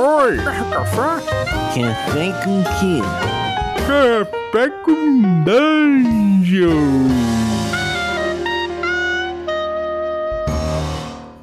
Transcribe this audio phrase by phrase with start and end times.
[0.00, 0.36] Oi!
[0.36, 1.26] Café?
[1.74, 3.02] Café com quê?
[3.84, 7.08] Café com dungeon!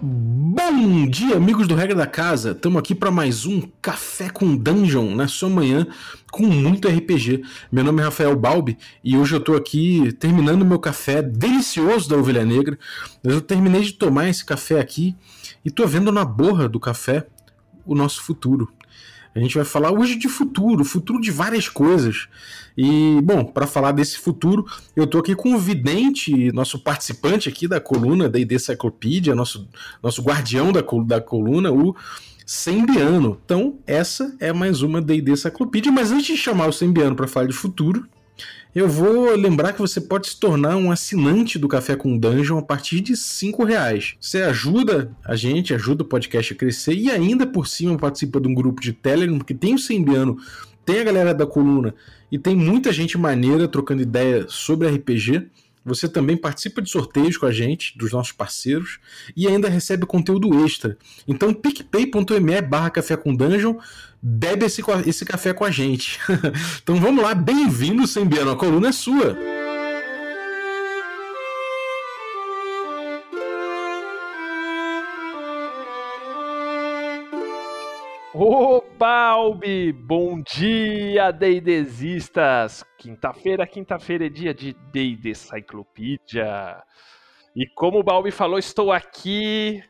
[0.02, 2.52] Bom dia, amigos do Regra da Casa.
[2.52, 5.85] Estamos aqui para mais um Café com Dungeon na sua manhã
[6.31, 7.44] com muito RPG.
[7.69, 12.15] Meu nome é Rafael Balbi e hoje eu estou aqui terminando meu café delicioso da
[12.15, 12.79] Ovelha Negra.
[13.22, 15.13] Eu terminei de tomar esse café aqui
[15.65, 17.27] e estou vendo na borra do café
[17.86, 18.72] o nosso futuro.
[19.36, 22.30] A gente vai falar hoje de futuro, futuro de várias coisas.
[22.77, 27.67] E, bom, para falar desse futuro, eu tô aqui com o Vidente, nosso participante aqui
[27.67, 29.67] da coluna da ID Cyclopedia, nosso,
[30.02, 31.93] nosso guardião da, da coluna, o
[32.45, 33.38] Sembiano.
[33.43, 37.48] Então, essa é mais uma D&D Cyclopedia, mas antes de chamar o Sembiano para falar
[37.48, 38.07] de futuro,
[38.75, 42.62] eu vou lembrar que você pode se tornar um assinante do Café com Dungeon a
[42.62, 44.16] partir de cinco reais.
[44.20, 48.49] Você ajuda a gente, ajuda o podcast a crescer e ainda por cima participa de
[48.49, 50.38] um grupo de Telegram, porque tem o Sembiano,
[50.85, 51.96] tem a galera da coluna
[52.29, 55.48] e tem muita gente maneira trocando ideia sobre RPG.
[55.85, 58.99] Você também participa de sorteios com a gente, dos nossos parceiros,
[59.37, 60.98] e ainda recebe conteúdo extra.
[61.27, 63.77] Então, picpay.me barra café com dungeon,
[64.28, 66.20] bebe esse, esse café com a gente.
[66.81, 69.38] então vamos lá, bem-vindo, Sembiano, a coluna é sua.
[78.34, 79.94] Opa, Albi!
[79.94, 82.84] Bom dia, Deidesistas!
[82.98, 86.84] Quinta-feira, quinta-feira é dia de Deide Cyclopedia.
[87.56, 89.84] E como o Balbi falou, estou aqui,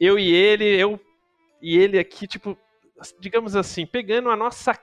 [0.00, 0.98] eu e ele, eu
[1.60, 2.58] e ele aqui, tipo,
[3.20, 4.78] digamos assim, pegando a nossa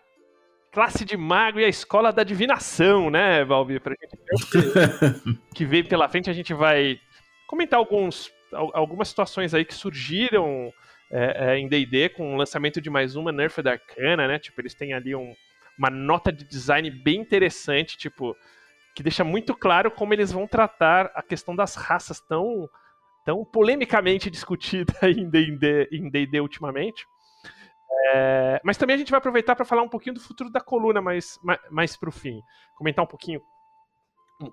[0.71, 3.79] classe de mago e a escola da divinação, né, Balbi?
[3.79, 6.99] Pra gente ver o que, que vem pela frente, a gente vai
[7.47, 8.31] comentar alguns,
[8.73, 10.71] algumas situações aí que surgiram
[11.11, 14.37] é, é, em D&D com o lançamento de mais uma Nerf da Arcana, né?
[14.37, 15.35] Tipo, eles têm ali um,
[15.77, 18.35] uma nota de design bem interessante, tipo,
[18.95, 22.69] que deixa muito claro como eles vão tratar a questão das raças tão,
[23.25, 25.27] tão polemicamente discutida em
[26.09, 27.07] D&D ultimamente.
[27.91, 31.01] É, mas também a gente vai aproveitar para falar um pouquinho do futuro da coluna
[31.01, 32.39] mais, mais, mais para o fim.
[32.77, 33.41] Comentar um pouquinho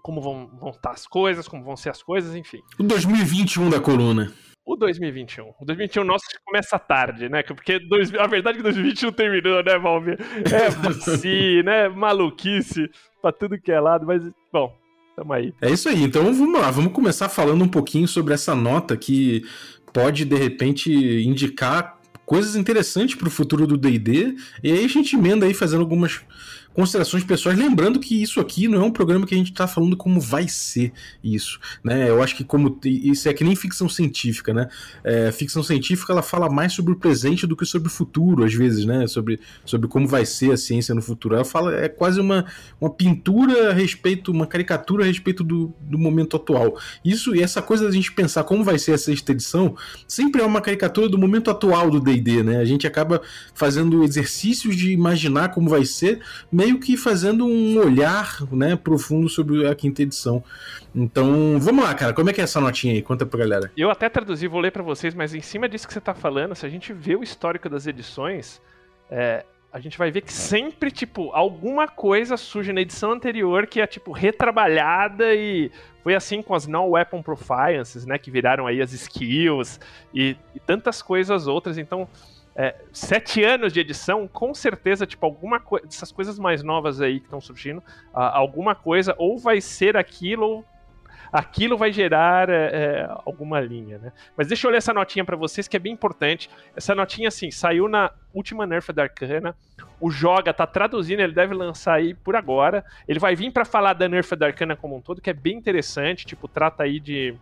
[0.02, 2.60] como vão, vão estar as coisas, como vão ser as coisas, enfim.
[2.78, 4.32] O 2021 da coluna.
[4.64, 5.44] O 2021.
[5.60, 7.42] O 2021 nosso começa tarde, né?
[7.44, 10.18] Porque dois, a verdade é que 2021 terminou, né, Valmir?
[10.52, 12.90] É vacina, é maluquice
[13.22, 14.76] pra tudo que é lado, mas, bom,
[15.14, 15.54] tamo aí.
[15.62, 16.02] É isso aí.
[16.02, 19.44] Então vamos lá, vamos começar falando um pouquinho sobre essa nota que
[19.92, 21.95] pode, de repente, indicar
[22.26, 24.36] coisas interessantes para o futuro do D&D.
[24.62, 26.20] E aí a gente emenda aí fazendo algumas
[26.76, 29.96] considerações pessoais, lembrando que isso aqui não é um programa que a gente está falando
[29.96, 30.92] como vai ser
[31.24, 32.10] isso, né?
[32.10, 34.68] Eu acho que como isso é que nem ficção científica, né?
[35.02, 38.52] É, ficção científica ela fala mais sobre o presente do que sobre o futuro, às
[38.52, 39.06] vezes, né?
[39.06, 41.36] Sobre, sobre como vai ser a ciência no futuro.
[41.36, 42.44] Ela fala é quase uma,
[42.78, 46.78] uma pintura a respeito, uma caricatura a respeito do, do momento atual.
[47.02, 49.74] Isso e essa coisa da gente pensar como vai ser a sexta edição
[50.06, 52.58] sempre é uma caricatura do momento atual do D&D, né?
[52.58, 53.22] A gente acaba
[53.54, 56.20] fazendo exercícios de imaginar como vai ser,
[56.66, 60.42] meio que fazendo um olhar né, profundo sobre a quinta edição.
[60.94, 62.12] Então, vamos lá, cara.
[62.12, 63.02] Como é que é essa notinha aí?
[63.02, 63.70] Conta pra galera.
[63.76, 66.54] Eu até traduzi, vou ler para vocês, mas em cima disso que você tá falando,
[66.54, 68.60] se a gente vê o histórico das edições,
[69.10, 73.80] é, a gente vai ver que sempre, tipo, alguma coisa surge na edição anterior que
[73.80, 75.70] é, tipo, retrabalhada e
[76.02, 79.78] foi assim com as non-weapon profiances, né, que viraram aí as skills
[80.14, 81.78] e, e tantas coisas outras.
[81.78, 82.08] Então,
[82.56, 87.20] é, sete anos de edição, com certeza, tipo, alguma coisa, essas coisas mais novas aí
[87.20, 90.64] que estão surgindo, alguma coisa ou vai ser aquilo ou
[91.32, 94.12] aquilo vai gerar é, é, alguma linha, né?
[94.36, 96.48] Mas deixa eu ler essa notinha para vocês que é bem importante.
[96.74, 99.54] Essa notinha, assim, saiu na última Nerf da Arcana.
[100.00, 102.84] O Joga tá traduzindo, ele deve lançar aí por agora.
[103.06, 105.56] Ele vai vir para falar da Nerf da Arcana como um todo, que é bem
[105.56, 106.24] interessante.
[106.24, 107.34] Tipo, trata aí de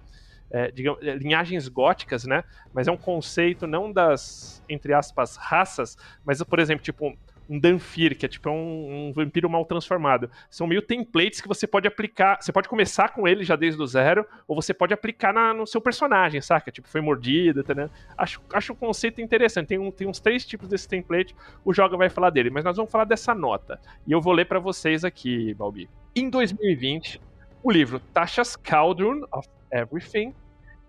[0.55, 2.45] é, digamos, é, linhagens góticas, né?
[2.73, 7.13] Mas é um conceito não das, entre aspas, raças, mas, por exemplo, tipo,
[7.51, 10.31] um Danfir, que é tipo um, um, vampiro mal transformado.
[10.49, 12.41] São meio templates que você pode aplicar.
[12.41, 15.67] Você pode começar com ele já desde o zero, ou você pode aplicar na, no
[15.67, 16.71] seu personagem, saca?
[16.71, 17.91] Tipo, foi mordido, tá, né?
[18.17, 19.67] Acho, acho um conceito interessante.
[19.67, 21.35] Tem, um, tem uns três tipos desse template,
[21.65, 23.81] o Joga vai falar dele, mas nós vamos falar dessa nota.
[24.07, 25.91] E eu vou ler para vocês aqui, Balbi.
[26.15, 27.21] Em 2020,
[27.61, 30.33] o livro Tasha's Cauldron of Everything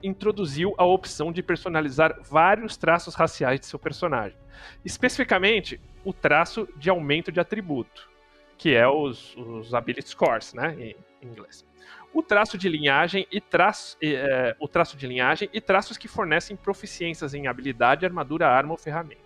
[0.06, 4.38] introduziu a opção de personalizar vários traços raciais de seu personagem.
[4.84, 8.10] Especificamente, o traço de aumento de atributo,
[8.58, 10.96] que é os, os ability scores, né, em
[11.28, 11.66] inglês.
[12.14, 16.56] O traço de linhagem e traço, é, o traço de linhagem e traços que fornecem
[16.56, 19.26] proficiências em habilidade, armadura, arma ou ferramenta.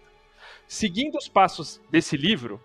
[0.67, 2.59] Seguindo os passos desse livro,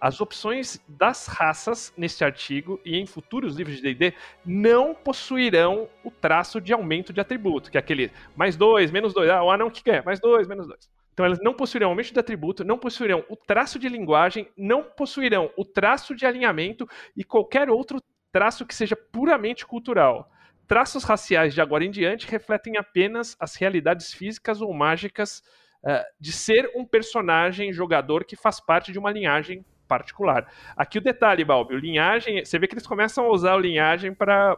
[0.00, 4.14] as opções das raças neste artigo e em futuros livros de D&D
[4.44, 9.28] não possuirão o traço de aumento de atributo, que é aquele mais dois, menos dois,
[9.28, 10.88] ah, o anão que ganha, mais dois, menos dois.
[11.12, 15.50] Então elas não possuirão aumento de atributo, não possuirão o traço de linguagem, não possuirão
[15.56, 18.00] o traço de alinhamento e qualquer outro
[18.32, 20.30] traço que seja puramente cultural.
[20.66, 25.42] Traços raciais de agora em diante refletem apenas as realidades físicas ou mágicas
[25.84, 30.46] uh, de ser um personagem jogador que faz parte de uma linhagem particular.
[30.76, 34.14] Aqui o detalhe, Balbi, o linhagem, você vê que eles começam a usar o linhagem
[34.14, 34.56] para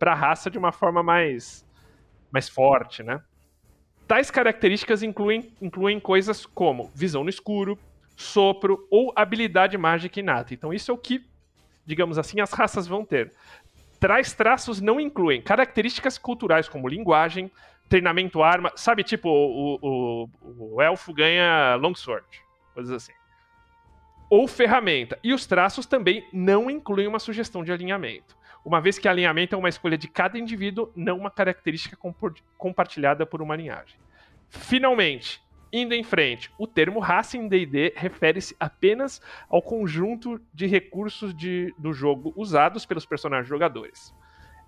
[0.00, 1.66] a raça de uma forma mais,
[2.30, 3.20] mais forte, né?
[4.06, 7.76] Tais características incluem, incluem coisas como visão no escuro,
[8.16, 10.54] sopro ou habilidade mágica inata.
[10.54, 11.26] Então isso é o que,
[11.84, 13.32] digamos assim, as raças vão ter.
[13.98, 17.50] Traz traços não incluem características culturais como linguagem,
[17.88, 22.24] treinamento arma, sabe, tipo, o, o, o elfo ganha longsword,
[22.74, 23.17] coisas assim
[24.28, 25.18] ou ferramenta.
[25.22, 29.58] E os traços também não incluem uma sugestão de alinhamento, uma vez que alinhamento é
[29.58, 31.96] uma escolha de cada indivíduo, não uma característica
[32.56, 33.96] compartilhada por uma linhagem.
[34.50, 35.40] Finalmente,
[35.72, 41.74] indo em frente, o termo raça em D&D refere-se apenas ao conjunto de recursos de,
[41.78, 44.14] do jogo usados pelos personagens jogadores.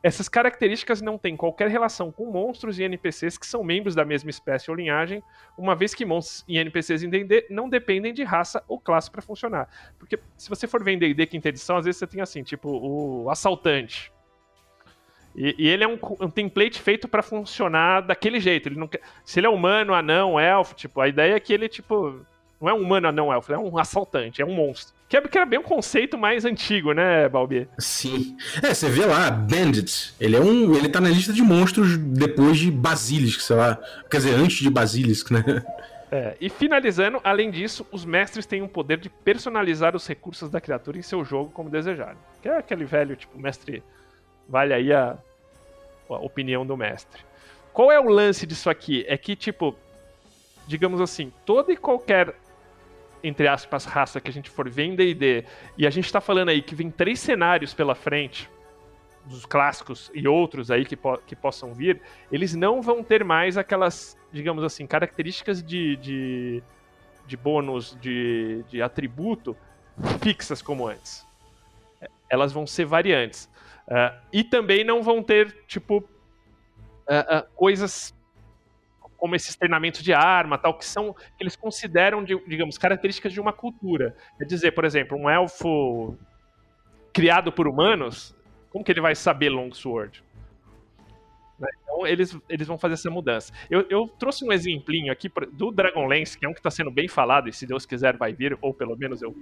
[0.02, 4.30] Essas características não têm qualquer relação com monstros e NPCs que são membros da mesma
[4.30, 5.22] espécie ou linhagem,
[5.58, 9.20] uma vez que monstros e NPCs em D&D não dependem de raça ou classe para
[9.20, 9.68] funcionar.
[9.98, 12.70] Porque se você for ver em D&D quinta edição, às vezes você tem assim, tipo,
[12.70, 14.10] o assaltante.
[15.36, 18.70] E, e ele é um, um template feito para funcionar daquele jeito.
[18.70, 21.68] Ele não quer, se ele é humano, anão, elfo, tipo, a ideia é que ele,
[21.68, 22.24] tipo,
[22.58, 24.99] não é um humano anão elfo, é um assaltante, é um monstro.
[25.10, 27.68] Que, é, que era bem um conceito mais antigo, né, Balbi?
[27.80, 28.36] Sim.
[28.62, 30.14] É, você vê lá, Bandit.
[30.20, 30.72] Ele é um.
[30.72, 33.76] Ele tá na lista de monstros depois de Basilisk, sei lá.
[34.08, 35.42] Quer dizer, antes de Basilisk, né?
[36.12, 40.60] É, e finalizando, além disso, os mestres têm o poder de personalizar os recursos da
[40.60, 42.16] criatura em seu jogo como desejarem.
[42.42, 43.80] Que é aquele velho, tipo, mestre.
[44.48, 45.16] Vale aí a,
[46.08, 47.22] a opinião do mestre.
[47.72, 49.04] Qual é o lance disso aqui?
[49.06, 49.76] É que, tipo,
[50.66, 52.34] digamos assim, toda e qualquer
[53.22, 55.44] entre aspas, raça que a gente for ver em D&D,
[55.76, 58.48] e a gente tá falando aí que vem três cenários pela frente,
[59.24, 62.00] dos clássicos e outros aí que, po que possam vir,
[62.32, 66.62] eles não vão ter mais aquelas, digamos assim, características de, de,
[67.26, 69.56] de bônus, de, de atributo
[70.20, 71.26] fixas como antes.
[72.28, 73.50] Elas vão ser variantes.
[73.86, 78.14] Uh, e também não vão ter, tipo, uh, uh, coisas
[79.20, 83.40] como esses treinamentos de arma, tal, que são que eles consideram, de, digamos, características de
[83.40, 84.16] uma cultura.
[84.38, 86.16] Quer dizer, por exemplo, um elfo
[87.12, 88.34] criado por humanos,
[88.70, 90.24] como que ele vai saber longsword?
[91.58, 93.52] Né, então eles, eles vão fazer essa mudança.
[93.68, 97.06] Eu, eu trouxe um exemplinho aqui do Dragonlance, que é um que está sendo bem
[97.06, 99.34] falado, e se Deus quiser vai vir, ou pelo menos eu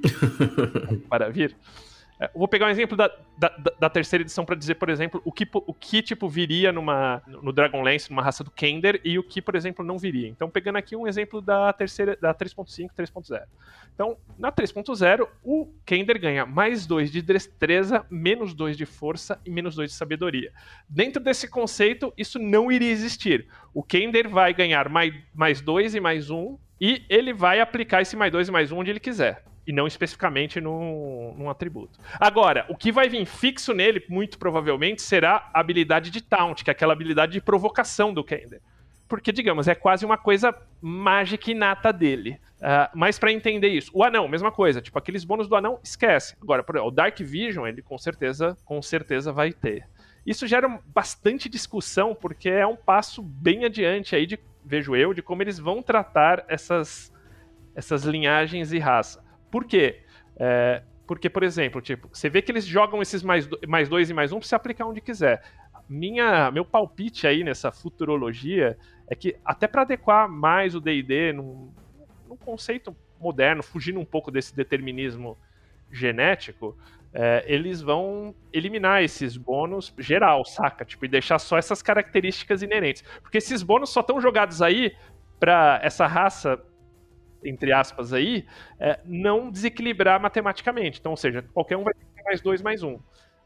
[1.08, 1.56] para vir.
[2.20, 3.48] É, vou pegar um exemplo da, da,
[3.78, 7.52] da terceira edição para dizer, por exemplo, o que, o que tipo viria numa, no
[7.52, 10.28] Dragonlance, numa raça do Kender, e o que, por exemplo, não viria.
[10.28, 13.42] Então, pegando aqui um exemplo da terceira, da 3.5, 3.0.
[13.94, 19.50] Então, na 3.0, o Kender ganha mais 2 de destreza, menos 2 de força e
[19.50, 20.52] menos 2 de sabedoria.
[20.88, 23.46] Dentro desse conceito, isso não iria existir.
[23.72, 28.02] O Kender vai ganhar mais, mais 2 e mais 1, um, e ele vai aplicar
[28.02, 31.50] esse mais 2 e mais 1 um onde ele quiser e não especificamente num, num,
[31.50, 32.00] atributo.
[32.18, 36.70] Agora, o que vai vir fixo nele, muito provavelmente, será a habilidade de taunt, que
[36.70, 38.62] é aquela habilidade de provocação do Kender.
[39.06, 42.40] Porque, digamos, é quase uma coisa mágica inata dele.
[42.58, 44.80] Uh, mas para entender isso, o anão, mesma coisa.
[44.80, 46.34] Tipo, aqueles bônus do anão, esquece.
[46.40, 49.86] Agora, por exemplo, o Dark Vision, ele com certeza, com certeza vai ter.
[50.26, 55.22] Isso gera bastante discussão, porque é um passo bem adiante aí, de, vejo eu, de
[55.22, 57.12] como eles vão tratar essas,
[57.74, 59.24] essas linhagens e raça.
[59.50, 60.02] Por quê?
[60.36, 64.10] É, porque, por exemplo, tipo, você vê que eles jogam esses mais, do, mais dois
[64.10, 65.42] e mais um para se aplicar onde quiser.
[65.88, 68.76] Minha, meu palpite aí nessa futurologia
[69.08, 71.72] é que até para adequar mais o D&D num,
[72.28, 75.38] num, conceito moderno, fugindo um pouco desse determinismo
[75.90, 76.76] genético,
[77.12, 80.84] é, eles vão eliminar esses bônus geral, saca?
[80.84, 83.02] Tipo, e deixar só essas características inerentes.
[83.22, 84.94] Porque esses bônus só estão jogados aí
[85.38, 86.60] para essa raça
[87.44, 88.44] entre aspas aí,
[88.78, 90.98] é, não desequilibrar matematicamente.
[90.98, 92.98] Então, ou seja, qualquer um vai ter mais dois mais um.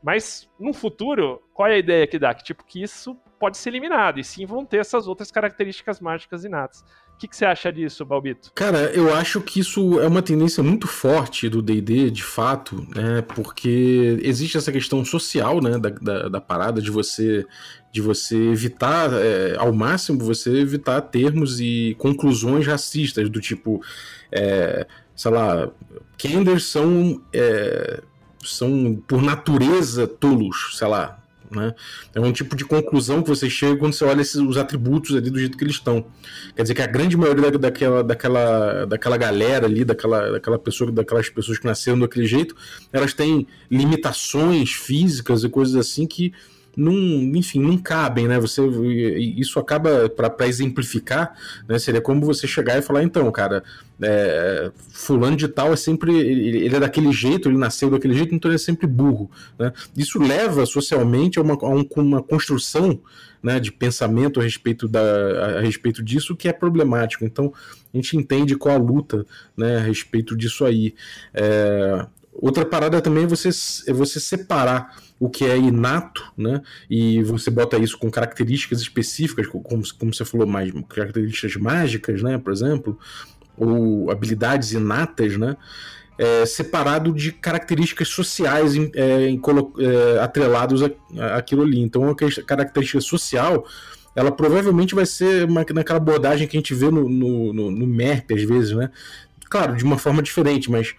[0.03, 2.35] Mas no futuro, qual é a ideia que dá?
[2.35, 6.45] Que tipo que isso pode ser eliminado e sim vão ter essas outras características mágicas
[6.45, 6.85] inatas.
[7.15, 8.51] O que, que você acha disso, Balbito?
[8.53, 13.23] Cara, eu acho que isso é uma tendência muito forte do D&D, de fato, né?
[13.23, 17.47] Porque existe essa questão social, né, da, da, da parada de você
[17.93, 23.83] de você evitar, é, ao máximo, você evitar termos e conclusões racistas do tipo,
[24.33, 25.71] é, sei lá,
[26.17, 28.03] Kenders são é,
[28.43, 31.23] são por natureza tolos, sei lá,
[31.55, 31.75] né?
[32.15, 35.31] É um tipo de conclusão que você chega quando você olha esses, os atributos ali
[35.31, 36.07] do jeito que eles estão.
[36.57, 41.29] Quer dizer que a grande maioria daquela, daquela, daquela galera ali, daquela, daquela pessoa, daquelas
[41.29, 42.57] pessoas que nasceram daquele jeito,
[42.93, 46.33] elas têm limitações físicas e coisas assim que
[46.77, 48.41] enfim, não cabem, né?
[48.41, 48.63] Você,
[49.37, 51.35] isso acaba, para exemplificar,
[51.69, 51.79] né?
[51.79, 53.63] Seria como você chegar e falar, então, cara,
[54.01, 58.35] é, fulano de tal é sempre, ele, ele, é daquele jeito, ele nasceu daquele jeito,
[58.35, 59.73] então ele é sempre burro, né?
[59.97, 63.01] Isso leva socialmente a uma, a um, uma construção
[63.43, 67.25] né, de pensamento a respeito, da, a respeito disso que é problemático.
[67.25, 67.53] Então,
[67.93, 69.27] a gente entende qual a luta
[69.57, 70.95] né, a respeito disso aí.
[71.35, 73.51] É, outra parada também é você,
[73.89, 76.63] é você separar o que é inato, né?
[76.91, 79.63] E você bota isso com características específicas, como,
[79.97, 82.39] como você falou, mais características mágicas, né?
[82.39, 82.99] Por exemplo,
[83.57, 85.57] ou habilidades inatas, né?
[86.19, 89.41] É, separado de características sociais é, em,
[89.79, 90.83] é, atrelados
[91.37, 91.79] àquilo ali.
[91.79, 93.65] Então, a característica social
[94.17, 97.87] ela provavelmente vai ser uma, naquela abordagem que a gente vê no, no, no, no
[97.87, 98.91] MERP, às vezes, né?
[99.49, 100.97] Claro, de uma forma diferente, mas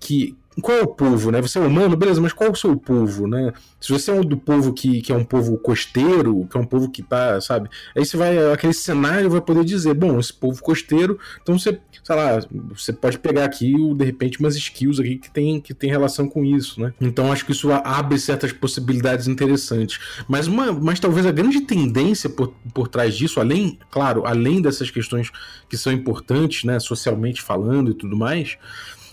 [0.00, 1.40] que, qual é o povo, né?
[1.40, 3.52] Você é humano, beleza, mas qual é o seu povo, né?
[3.80, 6.66] Se você é um do povo que, que é um povo costeiro, que é um
[6.66, 7.68] povo que tá, sabe?
[7.96, 12.16] Aí você vai, aquele cenário vai poder dizer, bom, esse povo costeiro, então você, sei
[12.16, 12.40] lá,
[12.76, 16.44] você pode pegar aqui, de repente, umas skills aqui que tem, que tem relação com
[16.44, 16.92] isso, né?
[17.00, 20.00] Então acho que isso abre certas possibilidades interessantes.
[20.28, 24.90] Mas, uma, mas talvez a grande tendência por, por trás disso, além, claro, além dessas
[24.90, 25.30] questões
[25.68, 28.58] que são importantes, né, socialmente falando e tudo mais,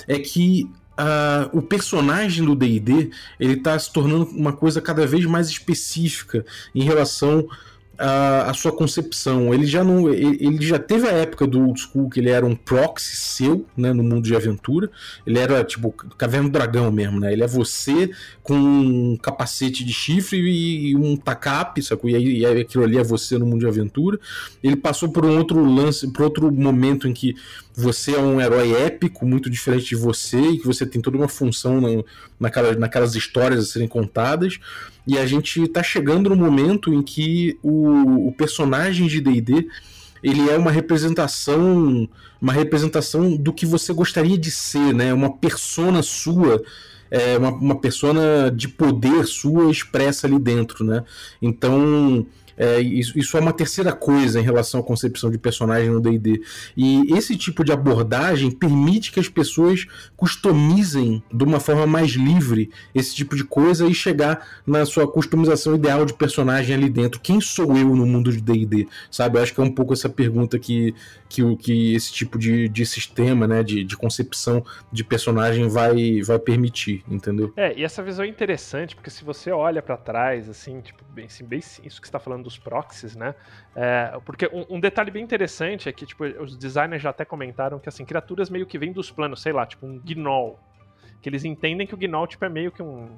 [0.07, 5.25] é que uh, o personagem do D&D ele está se tornando uma coisa cada vez
[5.25, 7.47] mais específica em relação
[7.97, 9.53] a, a, sua concepção.
[9.53, 12.55] Ele já não, ele, já teve a época do old school que ele era um
[12.55, 14.89] proxy seu, né, no mundo de aventura.
[15.25, 17.33] Ele era tipo caverna do dragão mesmo, né?
[17.33, 18.11] Ele é você
[18.43, 22.09] com um capacete de chifre e, um tacape, sacou?
[22.09, 24.19] E, aí, e aquilo ali é você no mundo de aventura.
[24.63, 27.35] Ele passou por um outro lance, por outro momento em que
[27.73, 31.27] você é um herói épico, muito diferente de você, e que você tem toda uma
[31.27, 32.03] função na,
[32.39, 34.59] naquelas, naquelas histórias a serem contadas.
[35.07, 39.67] E a gente está chegando no momento em que o, o personagem de D&D
[40.21, 42.09] ele é uma representação
[42.41, 45.13] uma representação do que você gostaria de ser, né?
[45.13, 46.61] Uma persona sua,
[47.09, 51.03] é, uma, uma persona de poder sua expressa ali dentro, né?
[51.41, 52.25] Então
[52.57, 56.41] é, isso, isso, é uma terceira coisa em relação à concepção de personagem no DD.
[56.75, 59.85] E esse tipo de abordagem permite que as pessoas
[60.15, 65.75] customizem de uma forma mais livre esse tipo de coisa e chegar na sua customização
[65.75, 67.19] ideal de personagem ali dentro.
[67.19, 68.87] Quem sou eu no mundo de DD?
[69.11, 69.37] Sabe?
[69.37, 70.95] Eu acho que é um pouco essa pergunta que,
[71.29, 76.39] que, que esse tipo de, de sistema, né, de, de concepção de personagem vai, vai
[76.39, 77.53] permitir, entendeu?
[77.55, 81.25] É, e essa visão é interessante, porque se você olha para trás, assim, tipo, bem,
[81.25, 83.35] assim, bem isso que está falando dos proxies, né?
[83.75, 87.77] É, porque um, um, detalhe bem interessante é que, tipo, os designers já até comentaram
[87.77, 90.57] que, assim, criaturas meio que vêm dos planos, sei lá, tipo um gnoll,
[91.21, 93.09] que eles entendem que o gnoll, tipo, é meio que um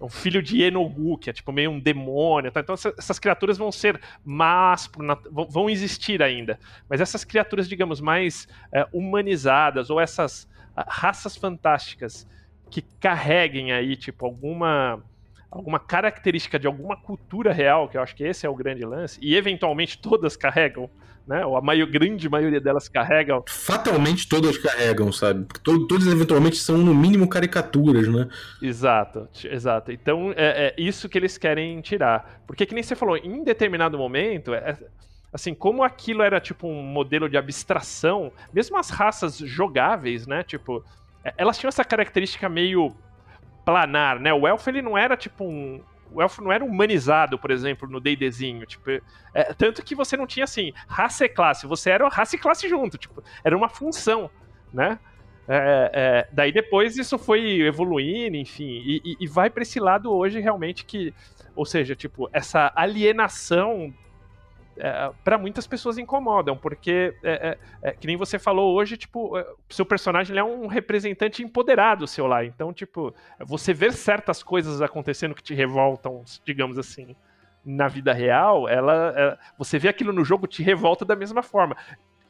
[0.00, 2.52] é um filho de Enogu, que é tipo meio um demônio.
[2.52, 2.60] Tá?
[2.60, 4.88] Então essas criaturas vão ser más,
[5.50, 6.56] vão existir ainda.
[6.88, 10.48] Mas essas criaturas, digamos, mais é, humanizadas, ou essas
[10.86, 12.28] raças fantásticas
[12.70, 15.02] que carreguem aí, tipo, alguma
[15.50, 19.18] alguma característica de alguma cultura real, que eu acho que esse é o grande lance,
[19.22, 20.90] e eventualmente todas carregam,
[21.26, 21.44] né?
[21.44, 23.44] Ou a maior, grande maioria delas carregam.
[23.48, 25.46] Fatalmente todas carregam, sabe?
[25.62, 28.28] Todas eventualmente são, no mínimo, caricaturas, né?
[28.62, 29.92] Exato, exato.
[29.92, 32.42] Então é, é isso que eles querem tirar.
[32.46, 34.76] Porque, que nem você falou, em determinado momento, é,
[35.32, 40.42] assim, como aquilo era tipo um modelo de abstração, mesmo as raças jogáveis, né?
[40.42, 40.82] Tipo,
[41.22, 42.94] é, elas tinham essa característica meio
[43.68, 44.32] planar, né?
[44.32, 48.00] O elfo ele não era tipo um, o elfo não era humanizado, por exemplo, no
[48.00, 48.90] D&Dzinho, tipo,
[49.34, 52.66] é, tanto que você não tinha assim, raça e classe, você era raça e classe
[52.66, 54.30] junto, tipo, era uma função,
[54.72, 54.98] né?
[55.46, 60.40] É, é, daí depois isso foi evoluindo, enfim, e, e vai para esse lado hoje
[60.40, 61.12] realmente que,
[61.54, 63.92] ou seja, tipo, essa alienação
[64.78, 69.36] é, para muitas pessoas incomodam, porque, é, é, é, que nem você falou hoje, tipo,
[69.38, 72.44] o seu personagem é um representante empoderado seu lá.
[72.44, 77.14] Então, tipo, você ver certas coisas acontecendo que te revoltam, digamos assim,
[77.64, 81.76] na vida real, ela, você vê aquilo no jogo te revolta da mesma forma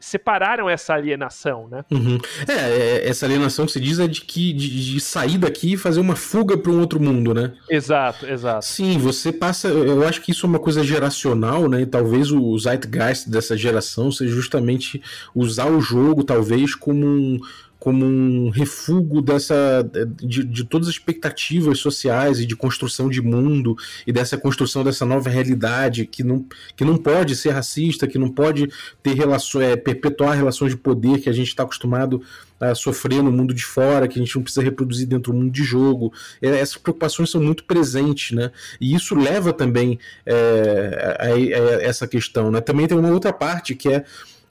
[0.01, 1.85] separaram essa alienação, né?
[1.91, 2.19] Uhum.
[2.47, 5.77] É, é, essa alienação que se diz é de que de, de sair daqui e
[5.77, 7.53] fazer uma fuga para um outro mundo, né?
[7.69, 8.65] Exato, exato.
[8.65, 9.69] Sim, você passa.
[9.69, 11.83] Eu acho que isso é uma coisa geracional, né?
[11.83, 15.03] E talvez o zeitgeist dessa geração seja justamente
[15.35, 17.41] usar o jogo, talvez, como um
[17.79, 23.77] como um refúgio dessa de, de, todas as expectativas sociais e de construção de mundo
[24.07, 26.45] e dessa construção dessa nova realidade que não,
[26.77, 28.69] que não pode ser racista, que não pode
[29.03, 32.21] ter relações, é, perpetuar relações de poder que a gente está acostumado
[32.61, 35.53] a sofrer no mundo de fora, que a gente não precisa reproduzir dentro do mundo
[35.53, 36.13] de jogo.
[36.43, 38.51] É, essas preocupações são muito presentes, né?
[38.81, 42.61] E isso leva também é, a, a, a essa questão, né?
[42.61, 44.05] Também tem uma outra parte que é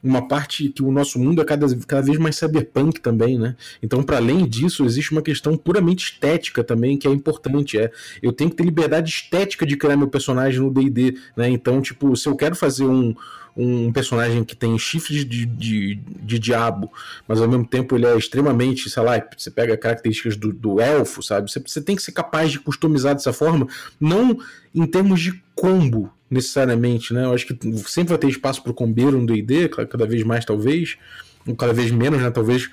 [0.04, 3.56] uma parte que o nosso mundo é cada, cada vez mais cyberpunk também, né?
[3.82, 7.78] Então, para além disso, existe uma questão puramente estética também que é importante.
[7.78, 11.50] É, eu tenho que ter liberdade estética de criar meu personagem no D&D, né?
[11.50, 13.16] Então, tipo, se eu quero fazer um,
[13.58, 16.92] um personagem que tem chifres de, de, de, diabo,
[17.28, 21.24] mas ao mesmo tempo ele é extremamente, sei lá, você pega características do, do elfo,
[21.24, 21.52] sabe?
[21.52, 23.68] Você, você tem que ser capaz de customizar dessa forma,
[24.00, 24.38] não
[24.76, 27.26] em termos de combo, necessariamente, né?
[27.26, 27.58] Eu acho que
[27.88, 30.98] sempre vai ter espaço para o combeiro no D&D, cada vez mais talvez,
[31.46, 32.30] ou cada vez menos, né?
[32.30, 32.70] Talvez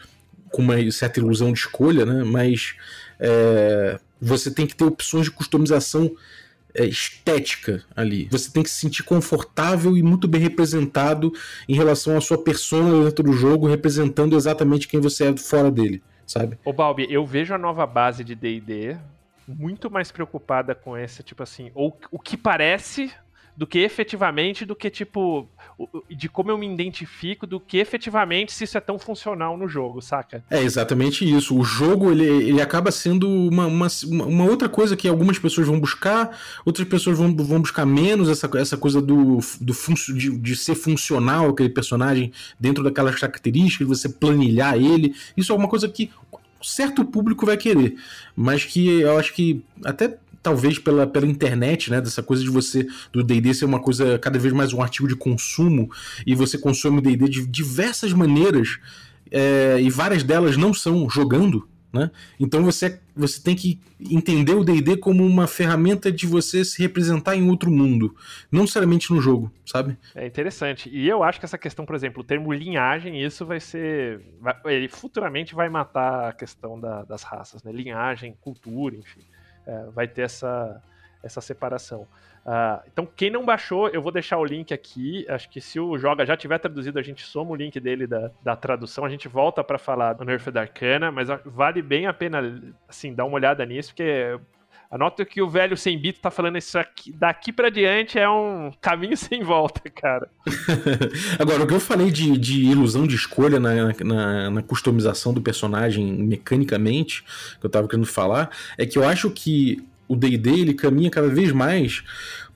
[0.51, 2.25] com uma certa ilusão de escolha, né?
[2.25, 2.75] Mas
[3.19, 6.15] é, você tem que ter opções de customização
[6.75, 8.29] é, estética ali.
[8.31, 11.33] Você tem que se sentir confortável e muito bem representado
[11.69, 16.03] em relação à sua persona dentro do jogo, representando exatamente quem você é fora dele,
[16.27, 16.59] sabe?
[16.65, 18.97] Ô Balbi, eu vejo a nova base de D&D
[19.47, 23.13] muito mais preocupada com essa, tipo assim, ou o que parece
[23.57, 25.49] do que efetivamente, do que tipo,
[26.11, 30.03] de como eu me identifico, do que efetivamente se isso é tão funcional no jogo,
[30.03, 30.45] saca?
[30.51, 31.57] É exatamente isso.
[31.57, 35.79] O jogo ele, ele acaba sendo uma, uma, uma outra coisa que algumas pessoas vão
[35.79, 39.75] buscar, outras pessoas vão, vão buscar menos essa, essa coisa do, do
[40.15, 45.15] de, de ser funcional aquele personagem dentro daquelas características, você planilhar ele.
[45.37, 46.11] Isso é uma coisa que
[46.65, 47.97] certo público vai querer,
[48.35, 52.03] mas que eu acho que até talvez pela, pela internet, né?
[52.03, 55.17] Dessa coisa de você, do DD ser uma coisa cada vez mais um artigo de
[55.17, 55.91] consumo,
[56.27, 58.79] e você consome o DD de diversas maneiras,
[59.31, 61.67] é, e várias delas não são jogando.
[61.91, 62.11] Né?
[62.41, 67.37] Então você, você tem que entender o DD como uma ferramenta de você se representar
[67.37, 68.17] em outro mundo,
[68.51, 69.97] não necessariamente no jogo, sabe?
[70.13, 70.91] É interessante.
[70.93, 74.21] E eu acho que essa questão, por exemplo, o termo linhagem, isso vai ser.
[74.41, 77.71] Vai, ele futuramente vai matar a questão da, das raças, né?
[77.71, 79.23] Linhagem, cultura, enfim
[79.67, 80.83] é, vai ter essa,
[81.23, 82.07] essa separação.
[82.45, 85.25] Uh, então, quem não baixou, eu vou deixar o link aqui.
[85.31, 88.31] Acho que se o Joga já tiver traduzido, a gente soma o link dele da,
[88.43, 89.05] da tradução.
[89.05, 93.25] A gente volta para falar do Nerf Arcana, mas vale bem a pena assim, dar
[93.25, 94.39] uma olhada nisso, porque
[94.91, 97.13] Anota que o velho sem bito tá falando isso aqui.
[97.13, 100.29] Daqui para diante é um caminho sem volta, cara.
[101.39, 105.41] Agora, o que eu falei de, de ilusão de escolha na, na, na, customização do
[105.41, 107.25] personagem mecanicamente,
[107.61, 111.29] que eu tava querendo falar, é que eu acho que o D&D ele caminha cada
[111.29, 112.05] vez mais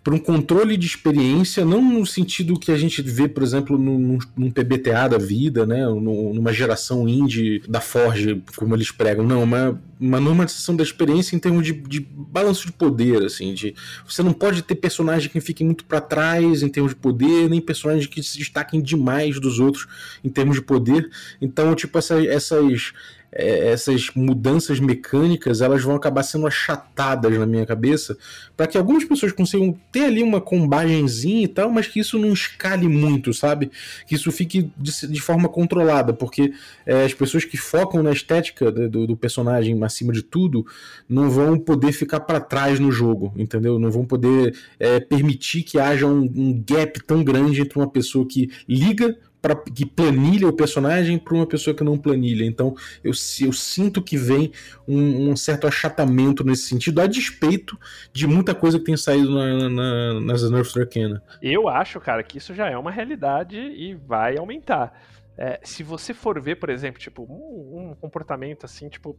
[0.02, 4.18] para um controle de experiência, não no sentido que a gente vê, por exemplo, num,
[4.36, 9.80] num PBTA da vida, né, numa geração indie da Forge, como eles pregam, não, uma,
[10.00, 13.74] uma normalização da experiência em termos de, de balanço de poder, assim, de
[14.06, 17.60] você não pode ter personagens que fiquem muito para trás em termos de poder, nem
[17.60, 19.86] personagens que se destaquem demais dos outros
[20.24, 21.10] em termos de poder.
[21.40, 22.92] Então, tipo, essa, essas
[23.30, 28.16] é, essas mudanças mecânicas elas vão acabar sendo achatadas na minha cabeça
[28.56, 32.32] para que algumas pessoas consigam ter ali uma combagenzinha e tal, mas que isso não
[32.32, 33.70] escale muito, sabe?
[34.06, 36.52] Que isso fique de, de forma controlada, porque
[36.86, 40.66] é, as pessoas que focam na estética do, do, personagem acima de tudo
[41.08, 43.78] não vão poder ficar para trás no jogo, entendeu?
[43.78, 48.26] Não vão poder é, permitir que haja um, um gap tão grande entre uma pessoa
[48.26, 52.44] que liga para que planilha o personagem para uma pessoa que não planilha.
[52.44, 54.52] Então eu, eu sinto que vem
[54.86, 57.78] um, um, certo achatamento nesse sentido, a despeito
[58.12, 61.22] de muita coisa que tem saído na, na, nas Nerfs Arcana.
[61.40, 64.92] Eu acho, cara, que isso já é uma realidade e vai aumentar.
[65.36, 69.16] É, se você for ver, por exemplo, tipo, um, um comportamento assim, tipo,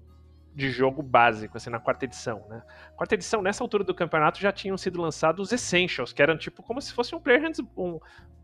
[0.54, 2.62] de jogo básico, assim, na quarta edição, né?
[2.98, 6.62] Quarta edição, nessa altura do campeonato, já tinham sido lançados os Essentials, que eram tipo
[6.62, 8.00] como se fosse um player hands, um,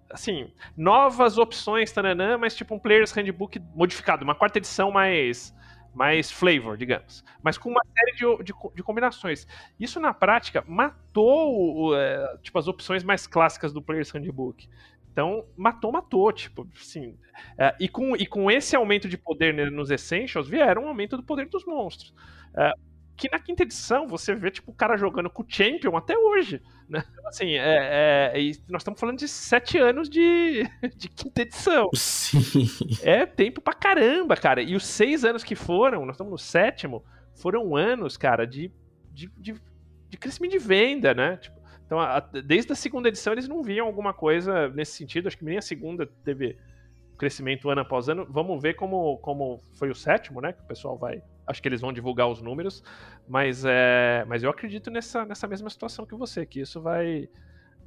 [0.09, 5.53] assim, novas opções, tananã, mas tipo um Player's Handbook modificado, uma quarta edição mais
[5.93, 9.47] mais flavor, digamos, mas com uma série de, de, de combinações.
[9.79, 14.67] Isso na prática matou é, tipo as opções mais clássicas do Player's Handbook.
[15.09, 17.17] Então, matou, matou, tipo, assim.
[17.57, 21.23] É, e, com, e com esse aumento de poder nos Essentials, vieram um aumento do
[21.23, 22.13] poder dos monstros.
[22.53, 22.73] É,
[23.15, 26.61] que na quinta edição você vê, tipo, o cara jogando com o Champion até hoje,
[26.89, 27.03] né?
[27.11, 30.63] Então, assim, é, é, nós estamos falando de sete anos de,
[30.95, 31.89] de quinta edição.
[31.93, 32.67] Sim.
[33.01, 34.61] É tempo pra caramba, cara.
[34.61, 38.71] E os seis anos que foram, nós estamos no sétimo, foram anos, cara, de,
[39.11, 39.55] de, de,
[40.09, 41.37] de crescimento de venda, né?
[41.37, 45.27] Tipo, então, a, desde a segunda edição, eles não viam alguma coisa nesse sentido.
[45.27, 46.57] Acho que nem a segunda teve
[47.17, 48.25] crescimento ano após ano.
[48.29, 50.51] Vamos ver como, como foi o sétimo, né?
[50.51, 51.21] Que o pessoal vai.
[51.47, 52.83] Acho que eles vão divulgar os números.
[53.27, 57.29] Mas, é, mas eu acredito nessa, nessa mesma situação que você, que isso vai,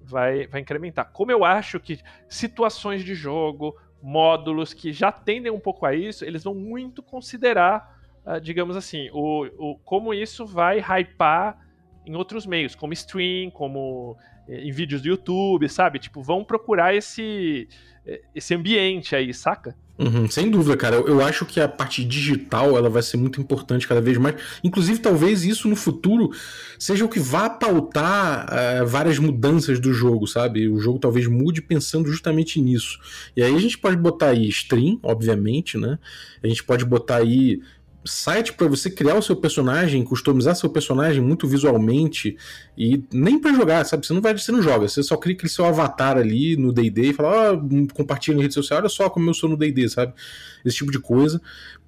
[0.02, 1.10] vai, vai incrementar.
[1.12, 6.24] Como eu acho que situações de jogo, módulos que já tendem um pouco a isso,
[6.24, 11.67] eles vão muito considerar, uh, digamos assim, o, o, como isso vai hypar
[12.08, 14.16] em outros meios, como stream, como
[14.48, 15.98] eh, em vídeos do YouTube, sabe?
[15.98, 17.68] Tipo, vão procurar esse,
[18.06, 19.76] eh, esse ambiente aí, saca?
[19.98, 20.94] Uhum, sem dúvida, cara.
[20.96, 24.36] Eu, acho que a parte digital ela vai ser muito importante cada vez mais.
[24.62, 26.30] Inclusive, talvez isso no futuro
[26.78, 30.68] seja o que vá pautar uh, várias mudanças do jogo, sabe?
[30.68, 33.00] O jogo talvez mude pensando justamente nisso.
[33.36, 35.98] E aí a gente pode botar aí stream, obviamente, né?
[36.44, 37.60] A gente pode botar aí
[38.04, 42.36] site para você criar o seu personagem, customizar seu personagem muito visualmente
[42.76, 44.06] e nem para jogar, sabe?
[44.06, 47.10] Você não vai, você não joga, você só cria aquele seu avatar ali no D&D
[47.10, 49.88] e fala, ó, oh, compartilha na rede social, olha só como eu sou no D&D,
[49.88, 50.14] sabe?
[50.64, 51.40] Esse tipo de coisa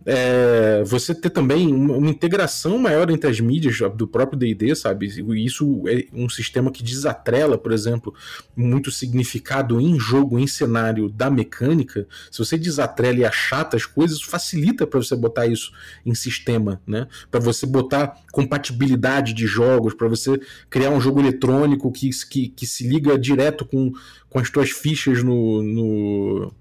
[0.06, 5.06] é, você ter também uma, integração maior entre as mídias do próprio D&D, sabe?
[5.44, 8.14] Isso é um sistema que desatrela, por exemplo,
[8.56, 12.06] muito significado em jogo, em cenário da mecânica.
[12.30, 15.72] Se você desatrela e achata as coisas, facilita para você botar isso
[16.04, 17.06] em sistema, né?
[17.30, 22.66] Para você botar compatibilidade de jogos, para você criar um jogo eletrônico que, que, que
[22.66, 23.92] se liga direto com,
[24.28, 26.52] com as tuas fichas no, no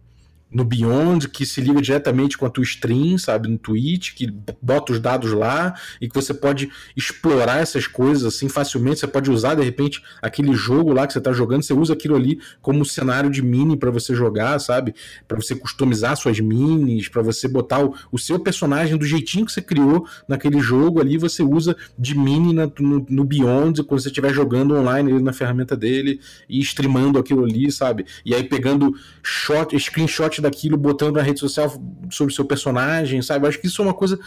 [0.52, 4.28] no Beyond, que se liga diretamente com a tua stream, sabe, no Twitch, que
[4.62, 9.00] bota os dados lá e que você pode explorar essas coisas assim facilmente.
[9.00, 12.16] Você pode usar de repente aquele jogo lá que você está jogando, você usa aquilo
[12.16, 14.96] ali como cenário de mini para você jogar, sabe?
[15.28, 19.52] Para você customizar suas minis, para você botar o, o, seu personagem do jeitinho que
[19.52, 24.10] você criou naquele jogo ali, você usa de mini na, no, no, Beyond quando você
[24.10, 28.06] estiver jogando online na ferramenta dele e streamando aquilo ali, sabe?
[28.26, 31.72] E aí pegando shot, screenshot daquilo, botando na rede social
[32.10, 33.46] sobre seu personagem, sabe?
[33.46, 34.20] Eu acho que isso é uma coisa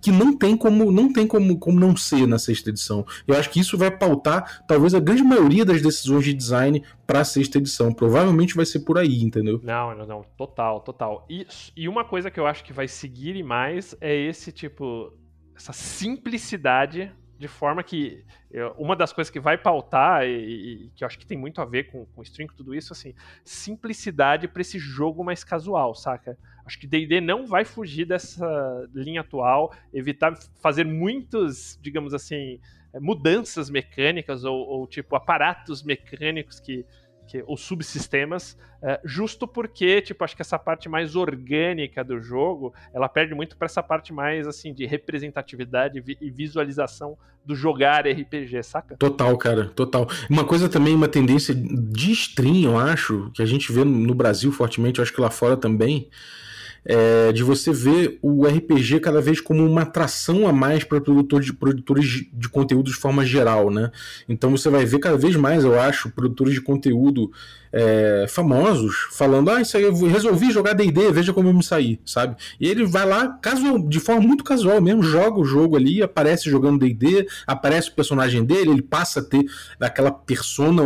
[0.00, 3.06] que não tem como não tem como, como não ser na sexta edição.
[3.26, 7.20] Eu acho que isso vai pautar talvez a grande maioria das decisões de design para
[7.20, 7.92] a sexta edição.
[7.92, 9.60] Provavelmente vai ser por aí, entendeu?
[9.62, 11.26] Não, não, não, total, total.
[11.28, 15.12] E, e uma coisa que eu acho que vai seguir mais é esse tipo
[15.54, 18.22] essa simplicidade de forma que
[18.76, 21.64] uma das coisas que vai pautar e, e, que eu acho que tem muito a
[21.64, 26.36] ver com, com stream com tudo isso, assim, simplicidade para esse jogo mais casual, saca?
[26.66, 28.46] Acho que D&D não vai fugir dessa
[28.94, 32.60] linha atual, evitar fazer muitos, digamos assim,
[33.00, 36.84] mudanças mecânicas ou, ou tipo aparatos mecânicos que
[37.30, 43.08] que, subsistemas, é, justo porque, tipo, acho que essa parte mais orgânica do jogo, ela
[43.08, 48.96] perde muito para essa parte mais, assim, de representatividade e visualização do jogar RPG, saca?
[48.96, 50.08] Total, cara, total.
[50.28, 54.50] Uma coisa também, uma tendência de stream, eu acho, que a gente vê no Brasil
[54.50, 56.10] fortemente, eu acho que lá fora também,
[56.84, 61.46] é, de você ver o RPG cada vez como uma atração a mais para produtores
[61.46, 63.90] de, produtores de conteúdo de forma geral, né?
[64.28, 67.30] Então você vai ver cada vez mais, eu acho, produtores de conteúdo
[67.72, 72.00] é, famosos falando: ah, isso aí eu resolvi jogar DD, veja como eu me saí,
[72.04, 72.36] sabe?
[72.58, 76.50] E ele vai lá casual, de forma muito casual mesmo, joga o jogo ali, aparece
[76.50, 79.44] jogando DD, aparece o personagem dele, ele passa a ter
[79.78, 80.82] aquela persona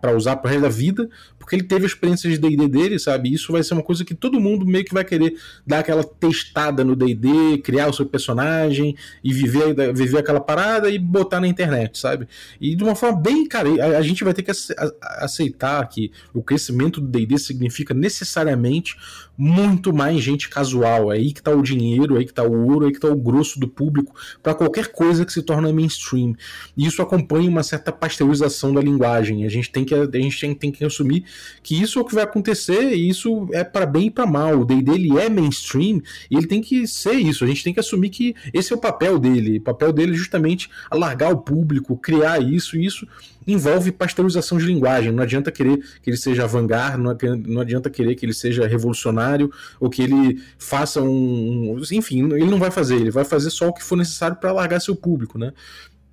[0.00, 3.32] para usar pro resto da vida, porque ele teve a experiência de D&D dele, sabe?
[3.32, 5.34] Isso vai ser uma coisa que todo mundo meio que vai querer
[5.66, 10.98] dar aquela testada no D&D, criar o seu personagem e viver, viver aquela parada e
[10.98, 12.28] botar na internet, sabe?
[12.60, 14.50] E de uma forma bem, cara, a, a gente vai ter que
[15.00, 18.96] aceitar que o crescimento do D&D significa necessariamente
[19.36, 21.12] muito mais gente casual.
[21.12, 23.00] É aí que tá o dinheiro, é aí que tá o ouro, é aí que
[23.00, 26.34] tá o grosso do público para qualquer coisa que se torna mainstream.
[26.76, 29.44] E isso acompanha uma certa pasteurização da linguagem.
[29.44, 31.24] A gente tem que, a gente tem, tem que assumir
[31.62, 34.60] que isso é o que vai acontecer e isso é para bem e para mal.
[34.60, 37.44] O D&D ele é mainstream e ele tem que ser isso.
[37.44, 39.58] A gente tem que assumir que esse é o papel dele.
[39.58, 43.06] O papel dele é justamente alargar o público, criar isso e isso
[43.46, 45.10] envolve pasteurização de linguagem.
[45.10, 46.98] Não adianta querer que ele seja vanguard,
[47.46, 51.80] não adianta querer que ele seja revolucionário ou que ele faça um.
[51.92, 54.80] Enfim, ele não vai fazer, ele vai fazer só o que for necessário para alargar
[54.80, 55.52] seu público, né?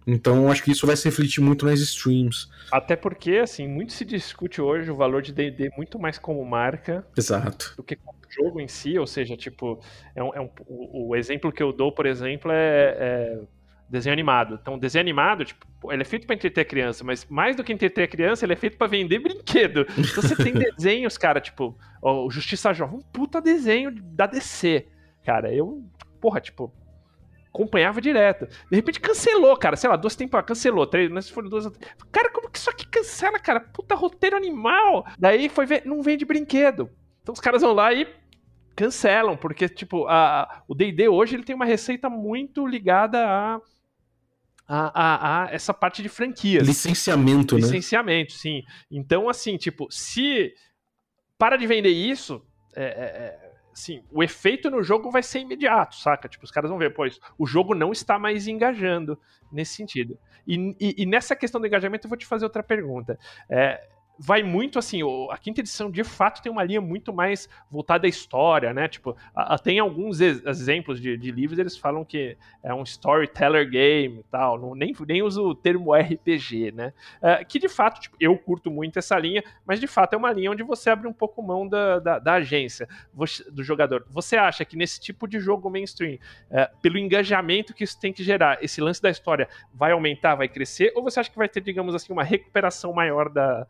[0.08, 2.48] Então acho que isso vai se refletir muito nas streams.
[2.72, 7.06] Até porque, assim, muito se discute hoje o valor de D&D muito mais como marca
[7.18, 7.74] Exato.
[7.76, 9.80] do que como jogo em si, ou seja, tipo,
[10.14, 13.40] é um, é um, o, o, exemplo que eu dou, por exemplo, é, é
[13.90, 14.60] desenho animado.
[14.62, 17.74] Então, desenho animado, tipo, ele é feito para entreter a criança, mas mais do que
[17.74, 19.86] entreter a criança, ele é feito para vender brinquedo.
[19.98, 24.88] Então você tem desenhos, cara, tipo, o Justiça Jovem, um puta desenho da DC.
[25.24, 25.84] Cara, eu,
[26.20, 26.74] porra, tipo,
[27.56, 28.48] acompanhava direto.
[28.70, 31.66] De repente cancelou, cara, sei lá, duas temporadas, cancelou, três, mas foram duas.
[32.12, 33.60] Cara, como que isso aqui cancela, cara?
[33.62, 35.06] Puta roteiro animal.
[35.18, 36.90] Daí foi ver, não vende brinquedo.
[37.22, 38.08] Então os caras vão lá e
[38.76, 43.62] cancelam, porque, tipo, a, o D&D hoje ele tem uma receita muito ligada a
[44.68, 46.68] a, a, a, essa parte de franquias.
[46.68, 47.62] Licenciamento, né?
[47.62, 48.64] Licenciamento, sim.
[48.90, 50.54] Então, assim, tipo, se
[51.38, 52.42] para de vender isso,
[52.76, 56.28] é, é, é, assim, o efeito no jogo vai ser imediato, saca?
[56.28, 59.20] Tipo, os caras vão ver, pois, o jogo não está mais engajando
[59.52, 60.18] nesse sentido.
[60.48, 63.20] E, e, e nessa questão do engajamento, eu vou te fazer outra pergunta.
[63.50, 63.82] É,
[64.18, 68.10] vai muito assim, a quinta edição de fato tem uma linha muito mais voltada à
[68.10, 68.88] história, né?
[68.88, 72.84] Tipo, a, a, tem alguns ex exemplos de, de, livros, eles falam que é um
[72.84, 76.94] storyteller game e tal, não, nem, nem uso o termo RPG, né?
[77.22, 80.32] É, que de fato, tipo, eu curto muito essa linha, mas de fato é uma
[80.32, 82.88] linha onde você abre um pouco mão da, da, da agência,
[83.52, 84.06] do jogador.
[84.10, 86.18] Você acha que nesse tipo de jogo mainstream,
[86.50, 90.48] é, pelo engajamento que isso tem que gerar, esse lance da história vai aumentar, vai
[90.48, 93.68] crescer, ou você acha que vai ter, digamos assim, uma recuperação maior da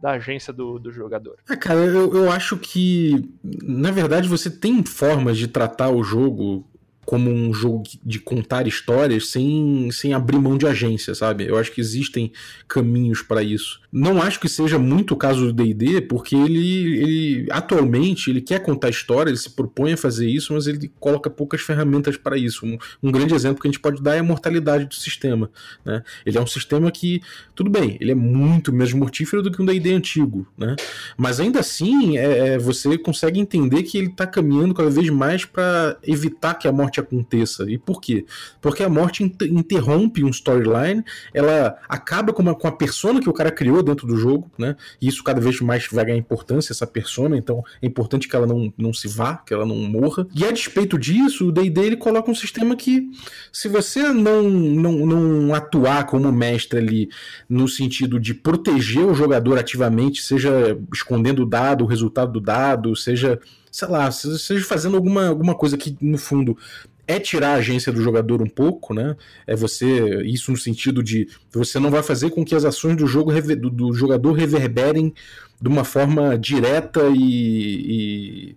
[0.00, 1.36] da agência do, do jogador.
[1.48, 3.30] É, cara, eu, eu acho que,
[3.62, 6.64] na verdade, você tem formas de tratar o jogo
[7.08, 11.46] como um jogo de contar histórias sem, sem abrir mão de agência, sabe?
[11.46, 12.30] Eu acho que existem
[12.68, 13.80] caminhos para isso.
[13.90, 18.62] Não acho que seja muito o caso do D&D, porque ele, ele atualmente ele quer
[18.62, 22.66] contar história, ele se propõe a fazer isso, mas ele coloca poucas ferramentas para isso.
[22.66, 25.50] Um, um, grande exemplo que a gente pode dar é a mortalidade do sistema.
[25.82, 26.02] Né?
[26.26, 27.22] Ele é um sistema que,
[27.54, 30.76] tudo bem, ele é muito menos mortífero do que um D&D antigo, né?
[31.16, 35.46] Mas ainda assim, é, é, você consegue entender que ele está caminhando cada vez mais
[35.46, 37.70] para evitar que a morte morte aconteça.
[37.70, 38.24] E por quê?
[38.60, 43.32] Porque a morte interrompe um storyline, ela acaba com, uma, com a persona que o
[43.32, 44.76] cara criou dentro do jogo, né?
[45.00, 48.46] E isso cada vez mais vai ganhar importância, essa persona, então é importante que ela
[48.46, 50.26] não, não se vá, que ela não morra.
[50.34, 53.10] E a despeito disso, o D&D ele coloca um sistema que,
[53.52, 57.08] se você não, não, não atuar como mestre ali,
[57.48, 62.94] no sentido de proteger o jogador ativamente, seja escondendo o dado, o resultado do dado,
[62.94, 63.40] seja
[63.78, 66.58] sei lá, seja fazendo alguma, alguma coisa que, no fundo,
[67.06, 69.16] é tirar a agência do jogador um pouco, né?
[69.46, 70.20] É você.
[70.24, 73.70] Isso no sentido de você não vai fazer com que as ações do jogo do,
[73.70, 75.14] do jogador reverberem
[75.62, 78.56] de uma forma direta e,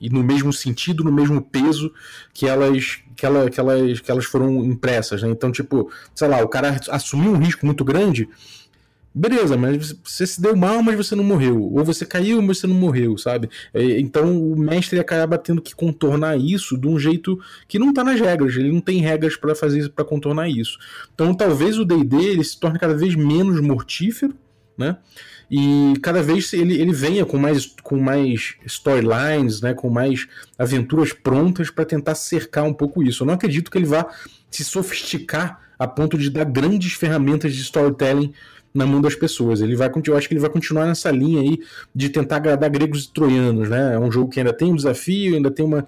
[0.00, 1.92] e, no mesmo sentido, no mesmo peso
[2.32, 5.28] que elas, que, ela, que, elas, que elas foram impressas, né?
[5.28, 8.28] Então, tipo, sei lá, o cara assumiu um risco muito grande
[9.14, 11.60] Beleza, mas você se deu mal, mas você não morreu.
[11.60, 13.50] Ou você caiu, mas você não morreu, sabe?
[13.74, 18.02] É, então o mestre acaba tendo que contornar isso de um jeito que não tá
[18.02, 18.56] nas regras.
[18.56, 20.78] Ele não tem regras para fazer para contornar isso.
[21.14, 24.34] Então talvez o D&D se torne cada vez menos mortífero,
[24.78, 24.96] né?
[25.50, 29.74] E cada vez ele, ele venha com mais, com mais storylines, né?
[29.74, 30.26] Com mais
[30.58, 33.22] aventuras prontas para tentar cercar um pouco isso.
[33.22, 34.06] Eu não acredito que ele vá
[34.50, 38.32] se sofisticar a ponto de dar grandes ferramentas de storytelling
[38.74, 39.60] na mão das pessoas.
[39.60, 41.58] Ele vai, eu acho que ele vai continuar nessa linha aí
[41.94, 43.94] de tentar agradar gregos e troianos, né?
[43.94, 45.86] É um jogo que ainda tem um desafio, ainda tem uma,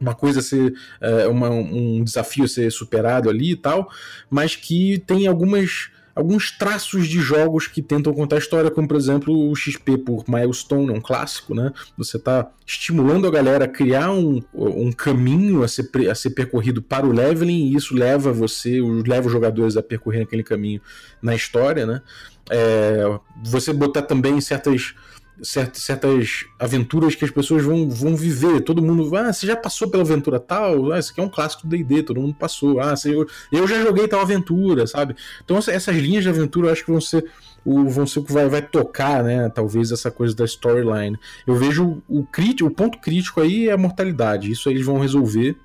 [0.00, 3.90] uma coisa a ser é, uma, um desafio a ser superado ali e tal,
[4.30, 8.96] mas que tem algumas alguns traços de jogos que tentam contar a história, como por
[8.96, 11.72] exemplo o XP por Milestone, é um clássico, né?
[11.96, 16.82] Você está estimulando a galera a criar um, um caminho a ser, a ser percorrido
[16.82, 20.80] para o leveling, e isso leva você, leva os jogadores a percorrer aquele caminho
[21.22, 22.02] na história, né?
[22.50, 23.04] É,
[23.44, 24.94] você botar também certas
[25.42, 28.60] certas, certas aventuras que as pessoas vão, vão viver.
[28.60, 30.92] Todo mundo, ah, você já passou pela aventura tal?
[30.92, 32.80] Ah, isso aqui é um clássico do D&D, todo mundo passou.
[32.80, 35.14] Ah, você, eu, eu já joguei tal aventura, sabe?
[35.44, 37.24] Então essas linhas de aventura eu acho que vão ser
[37.64, 39.48] o, vão ser o que vai, vai tocar, né?
[39.48, 41.18] Talvez essa coisa da storyline.
[41.46, 42.26] Eu vejo o,
[42.62, 44.50] o ponto crítico aí é a mortalidade.
[44.50, 45.56] Isso aí eles vão resolver.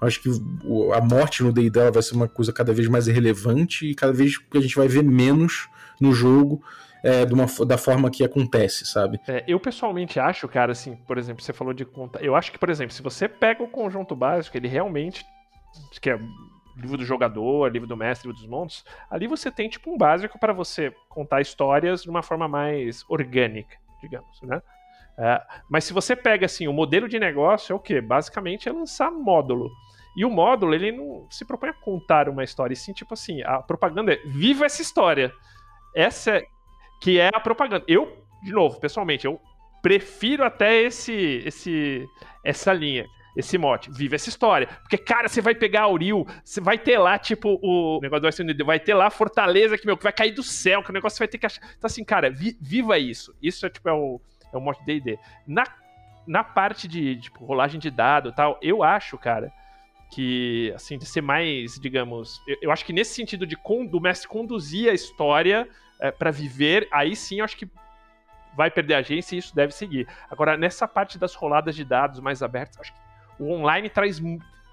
[0.00, 0.30] Eu acho que
[0.94, 4.38] a morte no D&D vai ser uma coisa cada vez mais irrelevante e cada vez
[4.38, 5.68] que a gente vai ver menos
[6.00, 6.62] no jogo
[7.02, 9.20] é, de uma, da forma que acontece, sabe?
[9.26, 12.20] É, eu pessoalmente acho, cara, assim, por exemplo, você falou de conta.
[12.20, 15.24] Eu acho que, por exemplo, se você pega o conjunto básico, ele realmente.
[16.00, 16.18] que é
[16.76, 20.38] livro do jogador, livro do mestre, livro dos monstros, ali você tem tipo um básico
[20.38, 24.62] para você contar histórias de uma forma mais orgânica, digamos, né?
[25.18, 28.00] É, mas se você pega assim, o modelo de negócio é o que?
[28.00, 29.70] Basicamente é lançar módulo.
[30.16, 33.42] E o módulo, ele não se propõe a contar uma história, e sim, tipo assim,
[33.42, 35.32] a propaganda é viva essa história.
[35.94, 36.46] Essa é,
[37.00, 37.84] que é a propaganda.
[37.88, 39.40] Eu, de novo, pessoalmente, eu
[39.82, 42.06] prefiro até esse, esse
[42.44, 44.66] essa linha esse mote, vive essa história.
[44.66, 48.62] Porque, cara, você vai pegar Auril, você vai ter lá, tipo, o negócio do SND,
[48.64, 51.28] vai ter lá Fortaleza que, meu, que vai cair do céu, que o negócio vai
[51.28, 51.62] ter que achar.
[51.76, 53.34] Então, assim, cara, vi, viva isso.
[53.42, 54.20] Isso é, tipo, é o,
[54.52, 55.18] é o mote D&D.
[55.46, 55.64] Na,
[56.26, 59.52] na parte de, tipo, rolagem de dado e tal, eu acho, cara,
[60.12, 62.40] que, assim, de ser mais, digamos...
[62.46, 63.56] Eu, eu acho que nesse sentido de
[63.88, 65.68] do mestre conduzir a história
[66.00, 67.68] é, para viver, aí sim acho que
[68.56, 70.08] vai perder a agência e isso deve seguir.
[70.30, 73.00] Agora, nessa parte das roladas de dados mais abertas, acho que
[73.38, 74.20] o online traz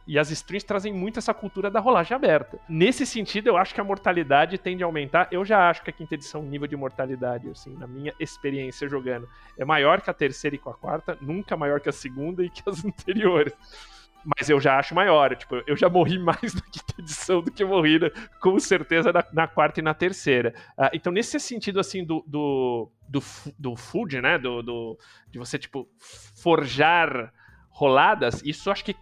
[0.07, 2.57] e as streams trazem muito essa cultura da rolagem aberta.
[2.67, 5.27] Nesse sentido, eu acho que a mortalidade tende a aumentar.
[5.31, 8.87] Eu já acho que a quinta edição, o nível de mortalidade, assim, na minha experiência
[8.87, 12.41] jogando, é maior que a terceira e com a quarta, nunca maior que a segunda
[12.41, 13.53] e que as anteriores.
[14.25, 15.35] Mas eu já acho maior.
[15.35, 19.11] Tipo, eu já morri mais na quinta edição do que eu morri, na, com certeza,
[19.13, 20.53] na, na, quarta e na terceira.
[20.77, 23.19] Uh, então, nesse sentido, assim, do, do, do,
[23.57, 24.37] do food, né?
[24.37, 24.99] Do, do,
[25.29, 25.87] de você, tipo,
[26.41, 27.33] forjar
[27.69, 28.95] roladas, isso acho que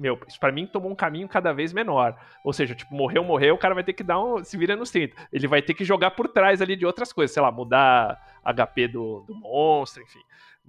[0.00, 2.18] meu, isso pra mim tomou um caminho cada vez menor.
[2.42, 4.42] Ou seja, tipo, morreu, morreu, o cara vai ter que dar um.
[4.42, 5.14] se vira nos 30.
[5.30, 8.88] Ele vai ter que jogar por trás ali de outras coisas, sei lá, mudar HP
[8.88, 10.20] do, do monstro, enfim.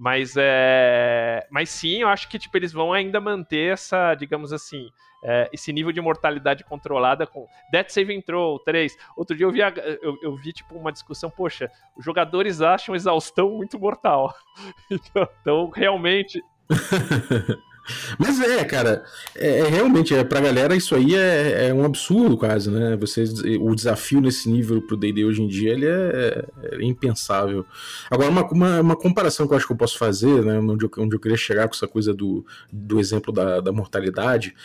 [0.01, 1.45] Mas é.
[1.51, 4.89] Mas sim, eu acho que tipo, eles vão ainda manter essa, digamos assim,
[5.23, 8.97] é, esse nível de mortalidade controlada com Death Saving Throw 3.
[9.15, 9.59] Outro dia eu vi,
[10.01, 14.33] eu, eu, vi tipo uma discussão, poxa, os jogadores acham exaustão muito mortal.
[14.89, 16.41] então, então realmente
[18.17, 19.03] Mas é, cara,
[19.35, 22.95] é, é, realmente, é, pra galera isso aí é, é, um absurdo quase, né?
[22.97, 23.23] Você,
[23.59, 27.65] o desafio nesse nível pro D&D hoje em dia, ele é, é, impensável.
[28.09, 30.91] Agora, uma, uma, uma, comparação que eu acho que eu posso fazer, né, onde eu,
[30.99, 34.55] onde eu queria chegar com essa coisa do, do exemplo da, da mortalidade,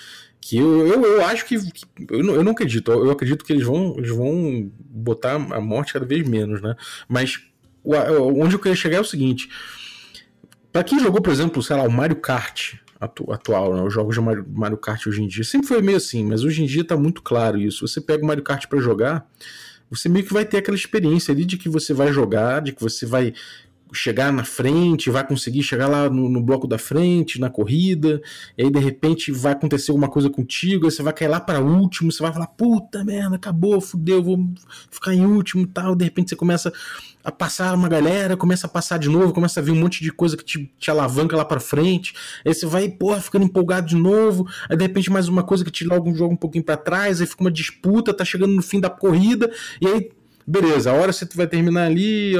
[0.40, 3.52] que eu, eu, eu acho que, que eu, não, eu não acredito, eu acredito que
[3.52, 6.76] eles vão, eles vão botar a morte cada vez menos, né?
[7.08, 7.40] Mas
[7.84, 9.48] onde eu queria chegar é o seguinte
[10.76, 13.82] Pra quem jogou, por exemplo, sei lá, o Mario Kart atu atual, né?
[13.82, 16.62] os jogos de Mario, Mario Kart hoje em dia, sempre foi meio assim, mas hoje
[16.62, 17.86] em dia tá muito claro isso.
[17.86, 19.26] Você pega o Mario Kart para jogar,
[19.90, 22.82] você meio que vai ter aquela experiência ali de que você vai jogar, de que
[22.82, 23.32] você vai
[23.92, 28.20] chegar na frente, vai conseguir chegar lá no, no, bloco da frente, na corrida,
[28.56, 31.60] e aí de repente vai acontecer alguma coisa contigo, aí você vai cair lá para
[31.60, 34.48] último, você vai falar, puta merda, acabou, fudeu, vou
[34.90, 36.72] ficar em último e tal, de repente você começa
[37.22, 40.12] a passar uma galera, começa a passar de novo, começa a vir um monte de
[40.12, 43.96] coisa que te, te alavanca lá para frente, aí você vai, porra, ficando empolgado de
[43.96, 47.20] novo, aí de repente mais uma coisa que te logo joga um pouquinho para trás,
[47.20, 50.10] aí fica uma disputa, tá chegando no fim da corrida, e aí
[50.46, 52.34] beleza, a hora você vai terminar ali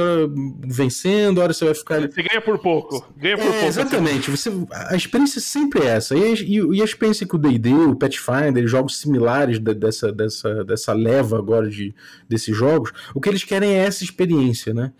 [0.65, 2.01] vencendo, a hora você vai ficar.
[2.01, 3.05] Você ganha por pouco.
[3.17, 3.65] Ganha por é, pouco.
[3.65, 4.31] Exatamente.
[4.31, 6.15] Você, a experiência sempre é essa.
[6.15, 10.63] E, e, e a experiência que o DD, o Pathfinder, jogos similares de, dessa, dessa,
[10.63, 11.93] dessa leva agora de,
[12.29, 14.93] desses jogos, o que eles querem é essa experiência, né?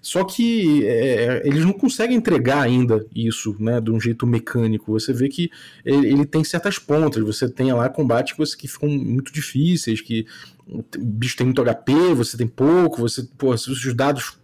[0.00, 4.92] Só que é, eles não conseguem entregar ainda isso, né, de um jeito mecânico.
[4.92, 5.50] Você vê que
[5.84, 7.22] ele, ele tem certas pontas.
[7.22, 10.26] Você tem lá combates que ficam muito difíceis, que
[10.68, 14.38] o bicho tem muito HP, você tem pouco, você, pô, se os dados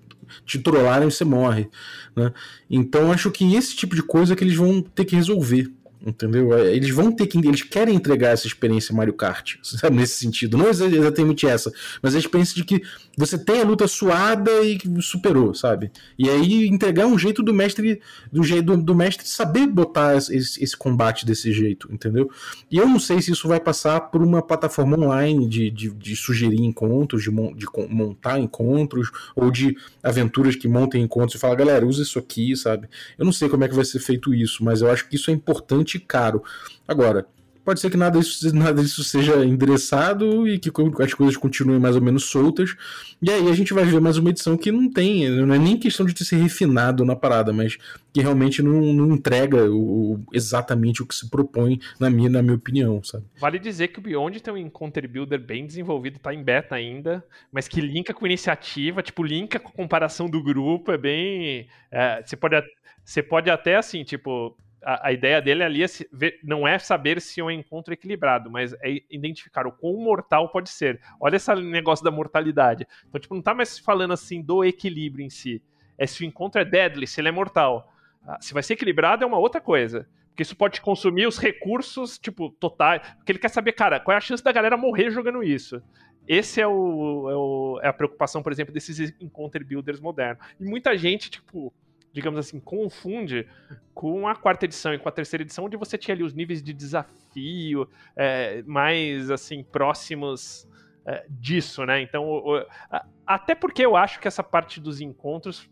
[0.45, 1.69] te trollarem, você morre.
[2.15, 2.33] Né?
[2.69, 5.71] Então acho que esse tipo de coisa que eles vão ter que resolver.
[6.05, 6.57] Entendeu?
[6.57, 7.37] É, eles vão ter que.
[7.39, 9.97] Eles querem entregar essa experiência Mario Kart, sabe?
[9.97, 10.57] Nesse sentido.
[10.57, 11.71] Não exatamente essa,
[12.03, 12.83] mas a experiência de que
[13.19, 15.93] você tem a luta suada e superou, sabe?
[16.19, 18.01] E aí entregar um jeito do mestre.
[18.33, 22.31] Do jeito do, mestre saber botar esse, esse, combate desse jeito, entendeu?
[22.71, 26.17] E eu não sei se isso vai passar por uma plataforma online de, de, de
[26.17, 31.87] sugerir encontros, de, de montar encontros, ou de aventuras que montem encontros e falar, galera,
[31.87, 32.89] usa isso aqui, sabe?
[33.19, 35.31] Eu não sei como é que vai ser feito isso, mas eu acho que isso
[35.31, 36.43] é importante caro.
[36.87, 37.27] Agora,
[37.65, 41.95] pode ser que nada disso, nada disso seja endereçado e que as coisas continuem mais
[41.95, 42.75] ou menos soltas.
[43.23, 45.79] E aí a gente vai ver mais uma edição que não tem, não é nem
[45.79, 47.79] questão de ter ser refinado na parada, mas
[48.13, 52.57] que realmente não, não entrega o, exatamente o que se propõe, na minha, na minha
[52.57, 53.25] opinião, sabe?
[53.39, 57.25] Vale dizer que o Beyond tem um Encounter Builder bem desenvolvido, tá em beta ainda,
[57.53, 61.69] mas que linka com iniciativa, tipo, linka com comparação do grupo, é bem.
[61.91, 62.61] É, você, pode,
[63.05, 66.79] você pode até assim, tipo a, a, ideia dele ali é se, ver, não é
[66.79, 71.01] saber se é um encontro equilibrado, mas é identificar o quão mortal pode ser.
[71.21, 72.87] Olha esse negócio da mortalidade.
[73.09, 75.63] Então, tipo, não tá mais falando assim do equilíbrio em si.
[75.99, 77.93] É se o encontro é deadly, se ele é mortal.
[78.27, 80.09] Ah, se vai ser equilibrado é uma outra coisa.
[80.29, 83.03] Porque isso pode consumir os recursos, tipo, totais.
[83.17, 85.83] Porque ele quer saber, cara, qual é a chance da galera morrer jogando isso.
[86.27, 90.43] Esse é, o, é, o, é a preocupação, por exemplo, desses encounter builders modernos.
[90.59, 91.73] E muita gente, tipo,
[92.13, 93.47] digamos assim, confunde
[93.95, 96.63] com a quarta edição e com a terceira edição, onde você tinha ali os níveis
[96.63, 100.69] de desafio é, mais, assim, próximos
[101.07, 102.01] é, disso, né?
[102.01, 105.69] Então, o, o, a, até porque eu acho que essa parte dos encontros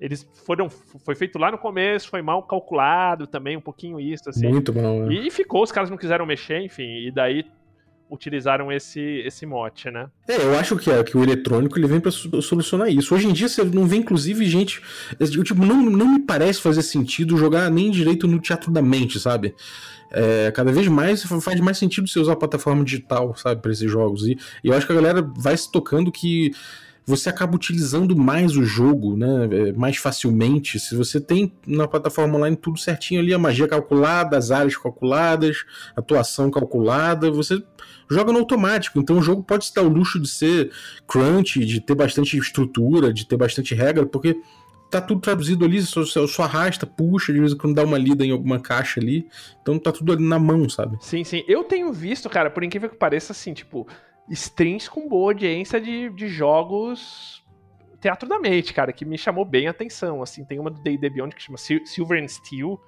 [0.00, 4.48] eles foram foi feito lá no começo, foi mal calculado também, um pouquinho isso assim.
[4.48, 5.00] Muito mal.
[5.00, 5.14] Né?
[5.14, 7.44] E ficou, os caras não quiseram mexer, enfim, e daí
[8.14, 10.08] utilizaram esse, esse mote, né?
[10.26, 13.14] É, eu acho que, é, que o eletrônico ele vem para solucionar isso.
[13.14, 14.80] Hoje em dia você não vê, inclusive, gente.
[15.20, 19.20] Eu, tipo, não, não me parece fazer sentido jogar nem direito no teatro da mente,
[19.20, 19.54] sabe?
[20.10, 23.90] É, cada vez mais faz mais sentido você usar a plataforma digital, sabe, para esses
[23.90, 24.26] jogos.
[24.26, 26.52] E, e eu acho que a galera vai se tocando que
[27.06, 29.48] você acaba utilizando mais o jogo, né?
[29.50, 30.80] É, mais facilmente.
[30.80, 35.64] Se você tem na plataforma online tudo certinho ali, a magia calculada, as áreas calculadas,
[35.94, 37.62] atuação calculada, você
[38.10, 38.98] joga no automático.
[38.98, 40.70] Então o jogo pode se dar o luxo de ser
[41.06, 44.36] crunch, de ter bastante estrutura, de ter bastante regra, porque
[44.90, 48.24] tá tudo traduzido ali, só, só arrasta, puxa, de vez em quando dá uma lida
[48.24, 49.26] em alguma caixa ali.
[49.60, 50.96] Então tá tudo ali na mão, sabe?
[51.00, 51.44] Sim, sim.
[51.48, 53.86] Eu tenho visto, cara, por incrível que pareça, assim, tipo,
[54.30, 57.44] streams com boa audiência de, de jogos
[58.04, 60.22] teatro da mente, cara, que me chamou bem a atenção.
[60.22, 62.78] Assim, tem uma do D&D Beyond que chama Silver and Steel,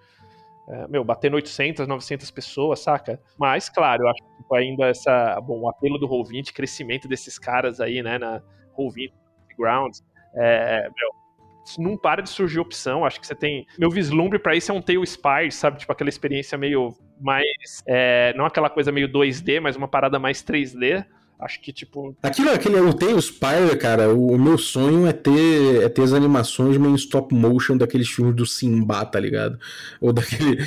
[0.69, 3.19] é, meu, batendo 800, 900 pessoas, saca?
[3.39, 7.39] Mas, claro, eu acho que tipo, ainda essa, bom, o apelo do Roll20, crescimento desses
[7.39, 8.43] caras aí, né, na
[8.77, 9.11] Roll20
[9.59, 11.11] Grounds, é, meu,
[11.79, 13.05] não para de surgir opção.
[13.05, 13.67] Acho que você tem.
[13.79, 15.79] Meu vislumbre para isso é um Tail Spire, sabe?
[15.79, 17.83] Tipo aquela experiência meio mais.
[17.89, 21.05] É, não aquela coisa meio 2D, mas uma parada mais 3D.
[21.39, 22.17] Acho que, tipo.
[22.23, 24.09] Aquilo, aquele, eu tenho o Spire, cara.
[24.09, 28.35] O, o, meu sonho é ter, é ter as animações meio stop motion daqueles filmes
[28.35, 29.59] do Simba, tá ligado?
[30.01, 30.65] Ou daquele.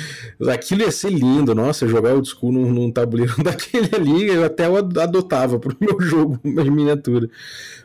[0.48, 4.68] Aquilo ia ser lindo, nossa, jogar o school num, num tabuleiro daquele ali, eu até
[4.68, 7.28] o adotava pro meu jogo, mais miniatura.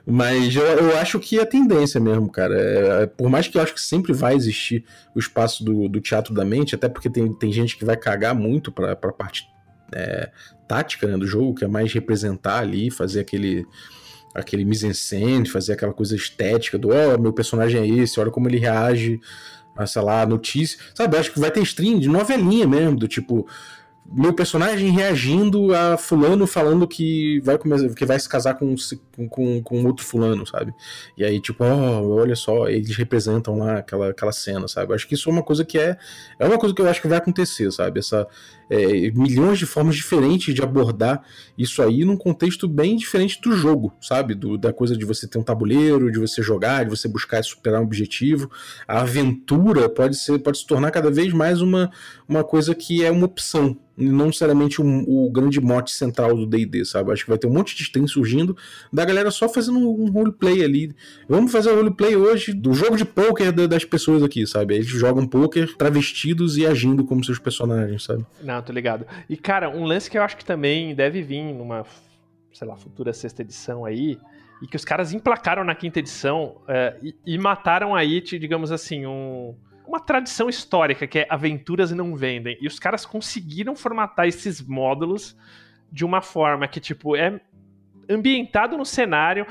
[0.05, 2.55] Mas eu, eu acho que é a tendência mesmo, cara.
[2.55, 5.99] É, é, por mais que eu acho que sempre vai existir o espaço do, do
[5.99, 9.54] teatro da mente, até porque tem, tem gente que vai cagar muito pra, pra parte
[9.93, 10.29] é,
[10.67, 13.65] tática né, do jogo, que é mais representar ali, fazer aquele
[14.33, 18.49] aquele mise-en-scène, fazer aquela coisa estética do, ó, oh, meu personagem é esse, olha como
[18.49, 19.17] ele reage
[19.77, 20.77] a, sei lá, notícia.
[20.93, 23.47] Sabe, acho que vai ter stream de novelinha mesmo, do tipo,
[24.05, 28.75] meu personagem reagindo a fulano falando que vai começar, que vai se casar com,
[29.29, 30.73] com, com outro fulano, sabe?
[31.17, 34.93] E aí, tipo, oh, olha só, eles representam lá aquela, aquela cena, sabe?
[34.93, 35.97] Acho que isso é uma coisa que é.
[36.39, 37.99] É uma coisa que eu acho que vai acontecer, sabe?
[37.99, 38.27] Essa,
[38.69, 41.23] é, milhões de formas diferentes de abordar
[41.57, 44.33] isso aí num contexto bem diferente do jogo, sabe?
[44.33, 47.81] Do, da coisa de você ter um tabuleiro, de você jogar, de você buscar superar
[47.81, 48.49] um objetivo.
[48.87, 51.91] A aventura pode ser pode se tornar cada vez mais uma,
[52.27, 57.11] uma coisa que é uma opção, não necessariamente o, grande mote central do D&D, sabe?
[57.11, 58.55] Acho que vai ter um monte de stream surgindo
[58.91, 60.95] da galera só fazendo um roleplay ali.
[61.27, 64.75] Vamos fazer o roleplay hoje do jogo de poker das pessoas aqui, sabe?
[64.75, 68.25] Eles jogam poker travestidos e agindo como seus personagens, sabe?
[68.41, 69.05] Não, tô ligado.
[69.29, 71.85] E, cara, um lance que eu acho que também deve vir numa,
[72.53, 74.17] sei lá, futura sexta edição aí,
[74.61, 79.05] e que os caras emplacaram na quinta edição é, e, e, mataram aí, digamos assim,
[79.05, 79.55] um,
[79.87, 82.57] uma tradição histórica que é aventuras não vendem.
[82.61, 85.35] E os caras conseguiram formatar esses módulos
[85.91, 87.39] de uma forma que, tipo, é
[88.09, 89.45] ambientado no cenário,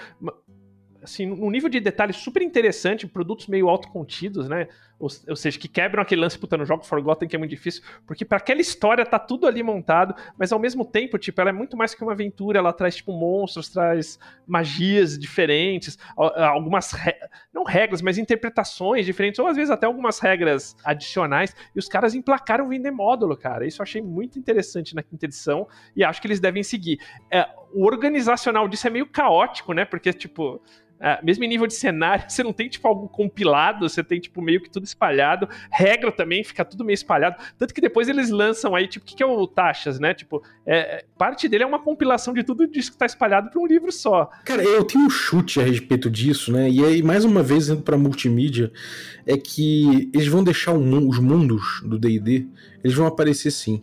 [1.02, 4.68] assim, um nível de detalhe super interessante, produtos meio autocontidos, né?
[5.28, 8.24] Ou, seja, que quebram aquele lance, puta, no jogo Forgotten que é muito difícil, porque
[8.24, 11.76] para aquela história tá tudo ali montado, mas ao mesmo tempo, tipo, ela é muito
[11.76, 17.14] mais que uma aventura, ela traz, tipo, monstros, traz magias diferentes, algumas, re...
[17.52, 22.14] não regras, mas interpretações diferentes, ou às vezes até algumas regras adicionais, e os caras
[22.14, 26.26] emplacaram vender módulo, cara, isso eu achei muito interessante na quinta edição, e acho que
[26.26, 26.98] eles devem seguir.
[27.30, 30.60] É, o organizacional disso é meio caótico, né, porque, tipo,
[31.00, 34.40] é, mesmo em nível de cenário, você não tem, tipo, algo compilado, você tem, tipo,
[34.40, 35.48] meio que tudo espalhado.
[35.70, 37.36] Regra também fica tudo meio espalhado.
[37.58, 40.14] Tanto que depois eles lançam aí, tipo, o que, que é o Taxas, né?
[40.14, 43.66] Tipo, é, parte dele é uma compilação de tudo isso que tá espalhado para um
[43.66, 44.30] livro só.
[44.44, 46.70] Cara, eu tenho um chute a respeito disso, né?
[46.70, 48.72] E aí, mais uma vez, indo pra multimídia,
[49.26, 52.46] é que eles vão deixar os mundos do D&D,
[52.82, 53.82] eles vão aparecer sim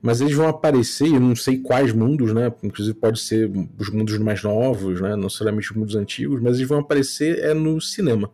[0.00, 2.52] mas eles vão aparecer, eu não sei quais mundos, né?
[2.62, 5.10] Inclusive pode ser os mundos mais novos, né?
[5.10, 8.30] Não necessariamente os mundos antigos, mas eles vão aparecer é no cinema.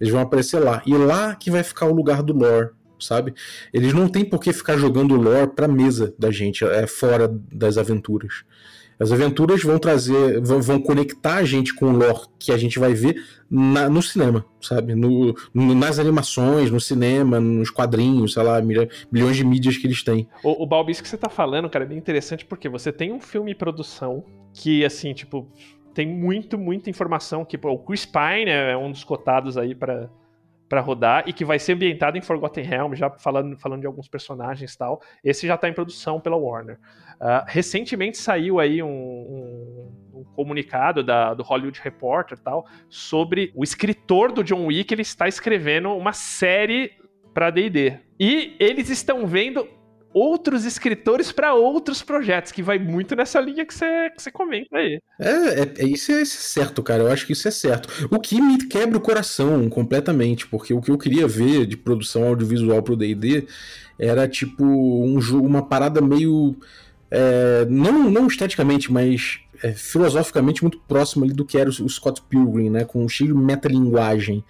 [0.00, 0.82] Eles vão aparecer lá.
[0.86, 3.34] E lá que vai ficar o lugar do lore, sabe?
[3.72, 7.76] Eles não têm por que ficar jogando lore pra mesa da gente, é fora das
[7.76, 8.44] aventuras.
[9.00, 12.78] As aventuras vão trazer, vão, vão, conectar a gente com o lore que a gente
[12.78, 13.16] vai ver
[13.50, 14.94] na, no cinema, sabe?
[14.94, 20.02] No, no, nas animações, no cinema, nos quadrinhos, sei lá, milhões de mídias que eles
[20.02, 20.28] têm.
[20.44, 23.20] O, o Balbi, que você tá falando, cara, é bem interessante porque você tem um
[23.20, 24.22] filme em produção
[24.52, 25.48] que, assim, tipo,
[25.94, 27.44] tem muito, muita informação.
[27.44, 30.08] Que, o Chris Pine é um dos cotados aí para
[30.70, 34.06] para rodar e que vai ser ambientado em Forgotten Realms, já falando, falando de alguns
[34.06, 35.02] personagens e tal.
[35.22, 36.78] Esse já está em produção pela Warner.
[37.20, 43.64] Uh, recentemente saiu aí um, um, um comunicado da, do Hollywood Reporter tal sobre o
[43.64, 46.92] escritor do John Wick, ele está escrevendo uma série
[47.34, 47.98] para D&D.
[48.18, 49.66] E eles estão vendo
[50.12, 55.00] outros escritores para outros projetos, que vai muito nessa linha que você que comenta aí.
[55.18, 57.04] É, é, é isso é certo, cara.
[57.04, 58.08] Eu acho que isso é certo.
[58.10, 62.24] O que me quebra o coração completamente, porque o que eu queria ver de produção
[62.24, 63.46] audiovisual pro D&D
[63.98, 66.56] era tipo um jogo, uma parada meio
[67.10, 72.22] é, não, não esteticamente, mas é, filosoficamente muito próximo ali do que era o, Scott
[72.28, 74.44] Pilgrim, né, com um cheio de metalinguagem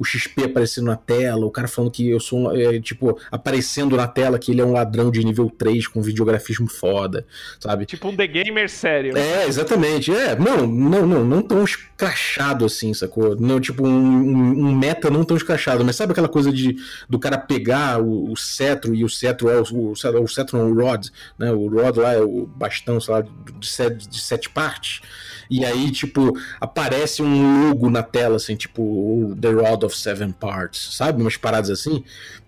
[0.00, 4.08] o XP aparecendo na tela, o cara falando que eu sou, é, tipo, aparecendo na
[4.08, 7.26] tela que ele é um ladrão de nível 3 com videografismo foda,
[7.58, 7.84] sabe?
[7.84, 9.14] Tipo um The Gamer sério.
[9.14, 10.10] É, exatamente.
[10.10, 13.36] É, não, não, não, não tão escrachado assim, sacou?
[13.38, 16.76] Não, tipo, um, um, meta não tão escrachado, mas sabe aquela coisa de
[17.06, 20.70] do cara pegar o, o cetro e o cetro é o, o, o cetro não,
[20.70, 21.52] o rod, né?
[21.52, 25.02] O rod lá é o bastão, sei lá, de sete, de sete partes.
[25.50, 30.96] E aí, tipo, aparece um logo na tela, assim, tipo, The Rod of Seven Parts,
[30.96, 31.20] sabe?
[31.20, 32.04] Umas paradas assim.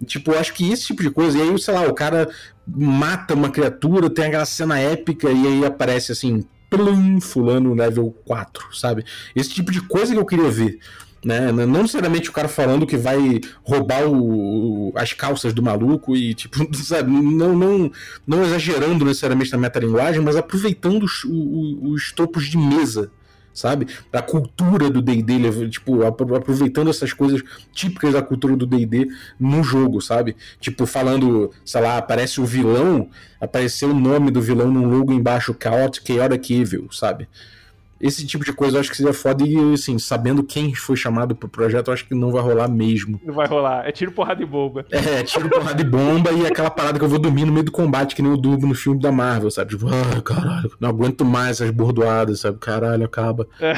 [0.07, 1.39] Tipo, eu acho que esse tipo de coisa.
[1.39, 2.29] E aí, sei lá, o cara
[2.67, 8.75] mata uma criatura, tem aquela cena épica, e aí aparece assim, plum, fulano level 4,
[8.75, 9.05] sabe?
[9.37, 10.79] Esse tipo de coisa que eu queria ver.
[11.25, 11.53] Né?
[11.53, 16.57] Não necessariamente o cara falando que vai roubar o, as calças do maluco e, tipo,
[16.75, 17.93] sabe, não, não,
[18.27, 23.11] não exagerando necessariamente na metalinguagem, mas aproveitando os, os, os topos de mesa,
[23.53, 23.87] sabe?
[24.11, 27.43] Da cultura do D&D, tipo, aproveitando essas coisas
[27.73, 30.37] típicas da cultura do D&D no jogo, sabe?
[30.61, 33.09] Tipo, falando, sei lá, aparece o vilão,
[33.41, 37.29] apareceu o nome do vilão num logo embaixo, Chaotic, Chaotic Evil, sabe?
[38.03, 41.37] Esse tipo de coisa eu acho que seria foda e, assim, sabendo quem foi chamado
[41.37, 43.21] pro projeto, eu acho que não vai rolar mesmo.
[43.25, 43.87] Não vai rolar.
[43.87, 44.85] É tiro, porrada e bomba.
[44.91, 47.73] É, tiro, porrada e bomba e aquela parada que eu vou dormir no meio do
[47.73, 49.71] combate, que nem o Durbo no filme da Marvel, sabe?
[49.71, 52.59] Tipo, ah, caralho, não aguento mais essas bordoadas, sabe?
[52.59, 53.47] Caralho, acaba.
[53.61, 53.75] É.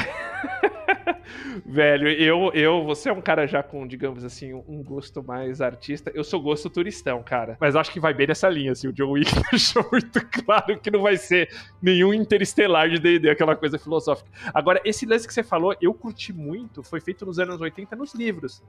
[1.65, 6.11] Velho, eu, eu, você é um cara já com, digamos assim, um gosto mais artista.
[6.13, 7.57] Eu sou gosto turistão, cara.
[7.59, 8.87] Mas acho que vai bem nessa linha, assim.
[8.87, 11.49] O John Wick deixou muito claro que não vai ser
[11.81, 14.29] nenhum interestelar de D&D, aquela coisa filosófica.
[14.53, 18.13] Agora, esse lance que você falou, eu curti muito, foi feito nos anos 80 nos
[18.13, 18.61] livros.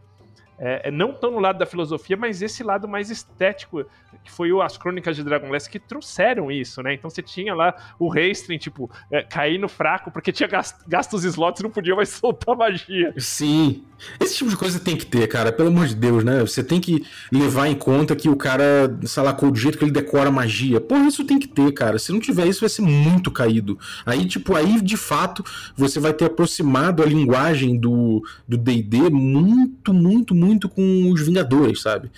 [0.59, 3.85] É, é, não tão no lado da filosofia, mas esse lado mais estético,
[4.25, 6.95] que foi as crônicas de Dragonlance que trouxeram isso, né?
[6.95, 11.17] Então você tinha lá o Reistrin, tipo, é, cair no fraco, porque tinha gasto, gasto
[11.17, 13.15] slots e não podia mais soltar magia.
[13.17, 13.83] Sim.
[14.21, 16.41] Esse tipo de coisa tem que ter, cara, pelo amor de Deus, né?
[16.41, 19.85] Você tem que levar em conta que o cara, sei lá, com o jeito que
[19.85, 20.81] ele decora magia.
[20.81, 21.99] Porra, isso tem que ter, cara.
[21.99, 23.79] Se não tiver isso, vai ser muito caído.
[24.05, 25.43] Aí, tipo, aí de fato
[25.75, 32.11] você vai ter aproximado a linguagem do DD muito, muito, muito com os Vingadores, sabe?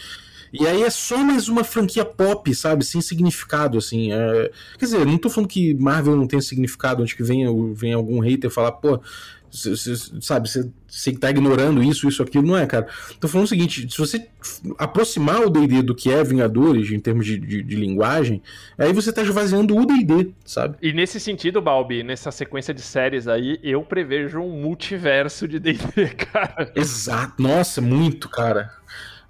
[0.52, 2.84] E aí é só mais uma franquia pop, sabe?
[2.84, 4.12] Sem significado, assim.
[4.12, 4.50] É...
[4.78, 8.18] Quer dizer, não tô falando que Marvel não tem significado, onde que venha, venha algum
[8.20, 9.00] hater falar, pô,
[9.50, 12.86] Cê, cê, sabe, você, você tá ignorando isso, isso, aquilo, não é, cara.
[13.20, 14.28] Tô falando o seguinte: se você
[14.78, 18.42] aproximar o DD do que é Vingadores, em termos de, de, de linguagem,
[18.76, 20.76] aí você tá esvaziando o DD, sabe?
[20.82, 26.08] E nesse sentido, Balbi, nessa sequência de séries aí, eu prevejo um multiverso de DD,
[26.32, 26.72] cara.
[26.74, 28.72] Exato, nossa, muito, cara.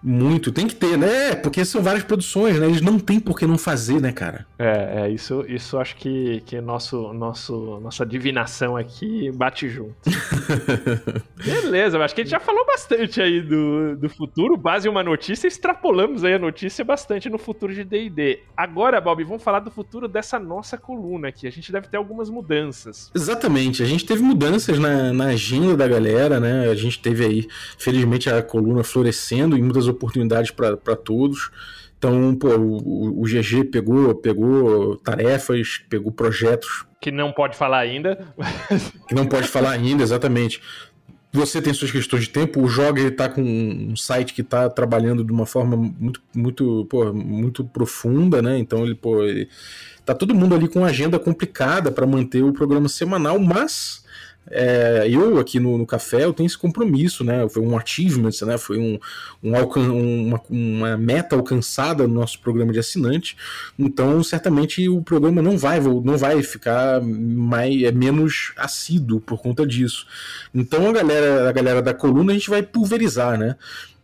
[0.02, 1.34] Muito, tem que ter, né?
[1.34, 2.66] Porque são várias produções, né?
[2.66, 4.46] Eles não tem por que não fazer, né, cara?
[4.56, 9.96] É, é isso, isso acho que, que nosso, nosso, nossa divinação aqui bate junto.
[11.44, 15.48] Beleza, acho que a gente já falou bastante aí do, do futuro, base uma notícia,
[15.48, 18.40] extrapolamos aí a notícia bastante no futuro de D&D.
[18.56, 21.46] Agora, Bob, vamos falar do futuro dessa nossa coluna aqui.
[21.46, 23.10] A gente deve ter algumas mudanças.
[23.14, 26.68] Exatamente, a gente teve mudanças na, na agenda da galera, né?
[26.68, 31.50] A gente teve aí, felizmente, a coluna florescendo e muitas oportunidades para todos.
[31.98, 36.86] Então, pô, o, o, GG pegou, pegou tarefas, pegou projetos.
[37.00, 38.32] Que não pode falar ainda.
[39.08, 40.60] que não pode falar ainda, exatamente.
[41.32, 44.70] Você tem suas questões de tempo, o Joga ele tá com um site que está
[44.70, 48.58] trabalhando de uma forma muito, muito, pô, muito profunda, né?
[48.58, 49.48] Então ele, pô, ele,
[50.06, 54.04] tá todo mundo ali com uma agenda complicada para manter o programa semanal, mas
[54.50, 57.48] é, eu aqui no, no, café eu tenho esse compromisso, né?
[57.48, 58.58] Foi um achievement, né?
[58.58, 58.98] Foi um,
[59.42, 63.36] um uma, uma, meta alcançada no nosso programa de assinante.
[63.78, 69.66] Então, certamente o programa não vai, não vai ficar mais, é menos assíduo por conta
[69.66, 70.06] disso.
[70.54, 73.56] Então a galera, a galera da coluna a gente vai pulverizar, né?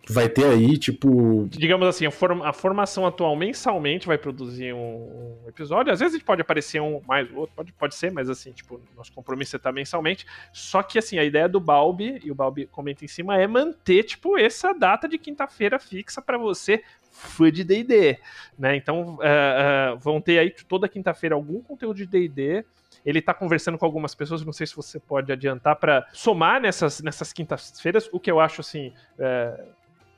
[0.09, 1.47] Vai ter aí, tipo.
[1.51, 5.93] Digamos assim, a, form a formação atual mensalmente vai produzir um, episódio.
[5.93, 9.57] Às vezes pode aparecer um mais outro, pode, pode ser, mas assim, tipo, nosso compromisso
[9.57, 10.27] é estar mensalmente.
[10.53, 14.05] Só que assim, a ideia do Balbi, e o Balbi comenta em cima, é manter,
[14.05, 18.19] tipo, essa data de quinta-feira fixa para você fã de D&D,
[18.59, 18.75] né?
[18.75, 22.65] Então, uh, uh, vão ter aí toda quinta-feira algum conteúdo de D&D
[23.05, 27.03] ele está conversando com algumas pessoas, não sei se você pode adiantar para somar nessas,
[27.03, 28.93] nessas quintas-feiras, o que eu acho assim.
[29.19, 29.65] É,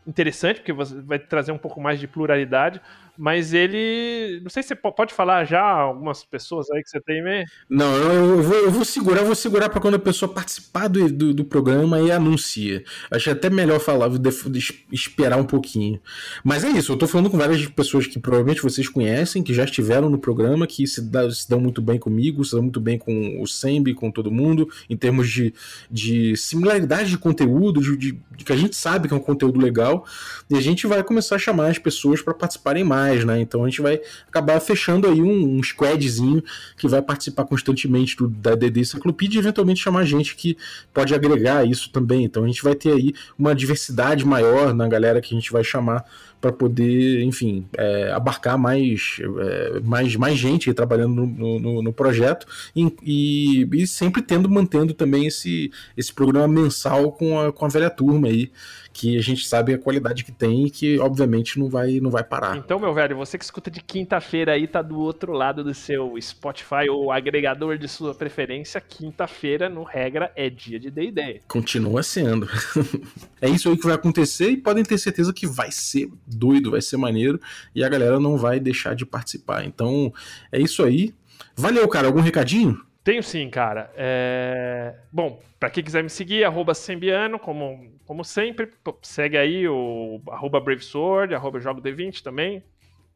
[0.07, 2.81] interessante, porque vai trazer um pouco mais de pluralidade,
[3.17, 4.41] mas ele.
[4.43, 7.45] Não sei se você pode falar já algumas pessoas aí que você tem meio.
[7.69, 11.09] Não, eu vou, eu vou segurar, eu vou segurar para quando a pessoa participar do,
[11.11, 12.85] do, do, programa e anuncia.
[13.11, 16.01] Acho até melhor falar, de, esperar um pouquinho.
[16.45, 19.65] Mas é isso, eu tô falando com várias pessoas que provavelmente vocês conhecem, que já
[19.65, 22.99] estiveram no programa, que se, dá, se dão muito bem comigo, se dão muito bem
[22.99, 25.55] com o Sembi, com todo mundo, em termos de,
[25.91, 29.59] de similaridade de conteúdo, de, de, de que a gente sabe que é um conteúdo
[29.59, 30.05] legal,
[30.51, 33.41] e a gente vai começar a chamar as pessoas para participarem mais mais, né?
[33.41, 36.43] Então a gente vai acabar fechando aí um, um squadzinho
[36.77, 40.57] que vai participar constantemente do, da DD Encyclopedia e eventualmente chamar gente que
[40.93, 42.25] pode agregar isso também.
[42.25, 45.63] Então a gente vai ter aí uma diversidade maior na galera que a gente vai
[45.63, 46.05] chamar
[46.47, 52.47] para poder, enfim, é, abarcar mais, é, mais, mais gente trabalhando no, no, no projeto
[52.75, 57.69] e, e, e, sempre tendo, mantendo também esse, esse programa mensal com a, com a
[57.69, 58.53] velha turma aí,
[58.93, 62.25] que a gente sabe a qualidade que tem e que, obviamente, não vai, não vai
[62.25, 62.57] parar.
[62.57, 66.15] Então, meu velho, você que escuta de quinta-feira aí, tá do outro lado do seu
[66.19, 71.43] Spotify ou agregador de sua preferência, quinta-feira, no regra, é dia de D&D.
[71.47, 72.49] Continua sendo.
[73.39, 76.81] é isso aí que vai acontecer e podem ter certeza que vai ser doido, vai
[76.81, 77.41] ser maneiro
[77.75, 79.65] e a galera não vai deixar de participar.
[79.65, 80.13] Então,
[80.53, 81.15] é isso aí.
[81.57, 82.07] Valeu, cara.
[82.07, 82.81] Algum recadinho?
[83.03, 83.91] Tenho sim, cara.
[83.97, 84.95] É...
[85.13, 88.69] Bom, para quem quiser me seguir, arroba Sembiano, como, como sempre,
[89.01, 92.63] segue aí o arroba BraveSword, arroba Jogo D20 também,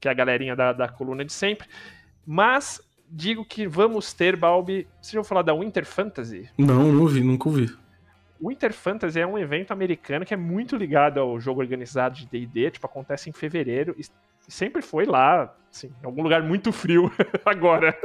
[0.00, 1.66] que é a galerinha da, da coluna de sempre.
[2.24, 4.86] Mas digo que vamos ter, Balbi.
[5.02, 6.48] Vocês já falar da Winter Fantasy?
[6.56, 7.68] Não, não ouvi, nunca ouvi.
[8.42, 12.70] Winter Fantasy é um evento americano que é muito ligado ao jogo organizado de D&D,
[12.72, 14.04] tipo, acontece em fevereiro e
[14.48, 17.10] sempre foi lá, assim, em algum lugar muito frio
[17.44, 17.96] agora.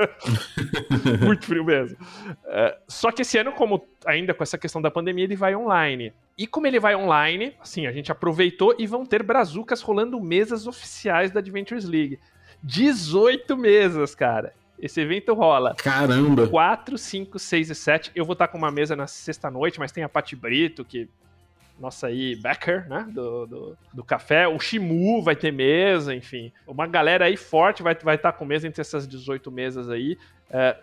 [1.23, 1.97] muito frio mesmo.
[1.97, 6.13] Uh, só que esse ano, como ainda com essa questão da pandemia, ele vai online.
[6.37, 10.67] E como ele vai online, assim, a gente aproveitou e vão ter brazucas rolando mesas
[10.67, 12.19] oficiais da Adventures League.
[12.61, 14.53] 18 mesas, cara.
[14.79, 15.73] Esse evento rola.
[15.75, 16.47] Caramba!
[16.47, 18.11] 4, 5, 6 e 7.
[18.15, 21.09] Eu vou estar com uma mesa na sexta-noite, mas tem a Pati Brito, que.
[21.77, 23.05] Nossa aí, Becker, né?
[23.11, 24.47] Do, do, do, café.
[24.47, 26.49] O Shimu vai ter mesa, enfim.
[26.65, 30.17] Uma galera aí forte vai, vai estar com mesa entre essas 18 mesas aí.
[30.49, 30.77] É,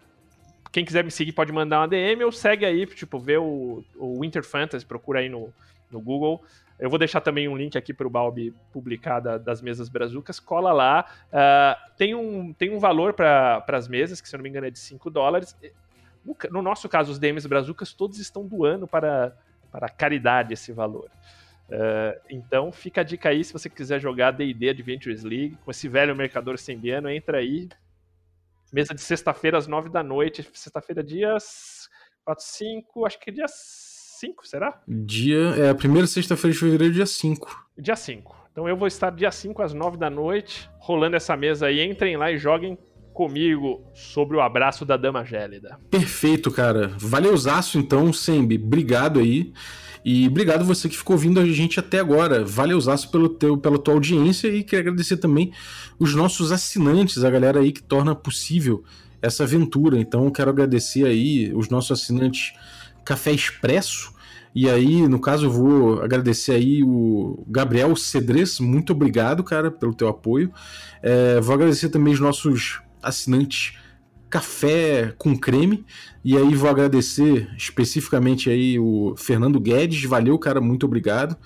[0.72, 4.20] quem quiser me seguir pode mandar uma DM ou segue aí, tipo, vê o, o
[4.22, 5.52] Winter Fantasy, procura aí no,
[5.90, 6.42] no Google.
[6.80, 10.40] Eu vou deixar também um link aqui para o Balbi publicar da, das mesas brazucas.
[10.40, 11.06] Cola lá.
[11.28, 14.66] Uh, tem, um, tem um valor para as mesas, que se eu não me engano
[14.66, 15.56] é de 5 dólares.
[16.24, 19.36] No, no, nosso caso, os DMs brazucas todos estão doando para,
[19.70, 21.08] para caridade esse valor.
[21.68, 25.86] Uh, então fica a dica aí, se você quiser jogar D&D Adventures League, com esse
[25.86, 27.68] velho mercador sembiano, entra aí.
[28.72, 30.48] Mesa de sexta-feira às 9 da noite.
[30.54, 31.88] Sexta-feira, dias
[32.24, 34.80] 4, 5, acho que é dia 5, será?
[34.88, 35.54] Dia.
[35.58, 37.66] É a primeira sexta-feira de fevereiro, dia 5.
[37.78, 38.42] Dia 5.
[38.50, 41.82] Então eu vou estar dia 5 às 9 da noite, rolando essa mesa aí.
[41.82, 42.78] Entrem lá e joguem
[43.12, 45.78] comigo sobre o abraço da Dama Gélida.
[45.90, 46.92] Perfeito, cara.
[46.98, 48.56] Valeuzaço então, Sembi.
[48.56, 49.52] Obrigado aí.
[50.04, 52.44] E obrigado você que ficou ouvindo a gente até agora.
[52.44, 55.52] Valeuzaço pelo teu, pela tua audiência e quero agradecer também
[55.98, 58.82] os nossos assinantes, a galera aí que torna possível
[59.20, 59.98] essa aventura.
[59.98, 62.52] Então quero agradecer aí os nossos assinantes
[63.04, 64.12] Café Expresso.
[64.54, 69.94] E aí, no caso, eu vou agradecer aí o Gabriel Cedres, muito obrigado, cara, pelo
[69.94, 70.52] teu apoio.
[71.02, 73.78] É, vou agradecer também os nossos assinantes
[74.32, 75.84] Café com Creme,
[76.24, 81.36] e aí vou agradecer especificamente aí o Fernando Guedes, valeu, cara, muito obrigado.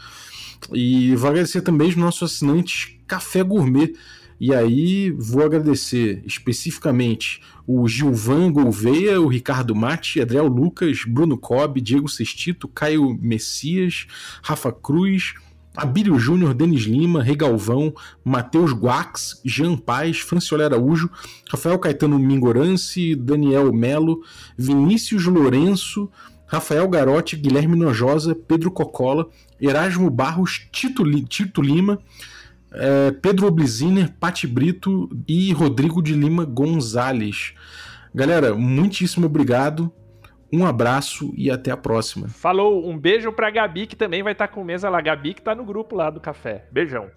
[0.72, 3.92] E vou agradecer também os nossos assinantes Café Gourmet,
[4.38, 11.80] e aí vou agradecer especificamente o Gilvan Gouveia, o Ricardo Mate, Adriel Lucas, Bruno Cobb,
[11.80, 14.06] Diego Sestito, Caio Messias,
[14.44, 15.34] Rafa Cruz,
[15.76, 21.10] Abílio Júnior, Denis Lima, Regalvão, Matheus Guax, Jean Paz, Franciola Araújo,
[21.50, 24.22] Rafael Caetano Mingorance, Daniel Melo,
[24.56, 26.10] Vinícius Lourenço,
[26.46, 29.28] Rafael Garotti, Guilherme Nojosa, Pedro Cocola,
[29.60, 31.98] Erasmo Barros, Tito, Tito Lima,
[32.72, 37.52] é, Pedro Obliziner, Pati Brito e Rodrigo de Lima Gonzalez.
[38.14, 39.92] Galera, muitíssimo obrigado.
[40.52, 42.28] Um abraço e até a próxima.
[42.28, 45.00] Falou, um beijo pra Gabi, que também vai estar com mesa lá.
[45.00, 46.66] Gabi que tá no grupo lá do café.
[46.70, 47.10] Beijão.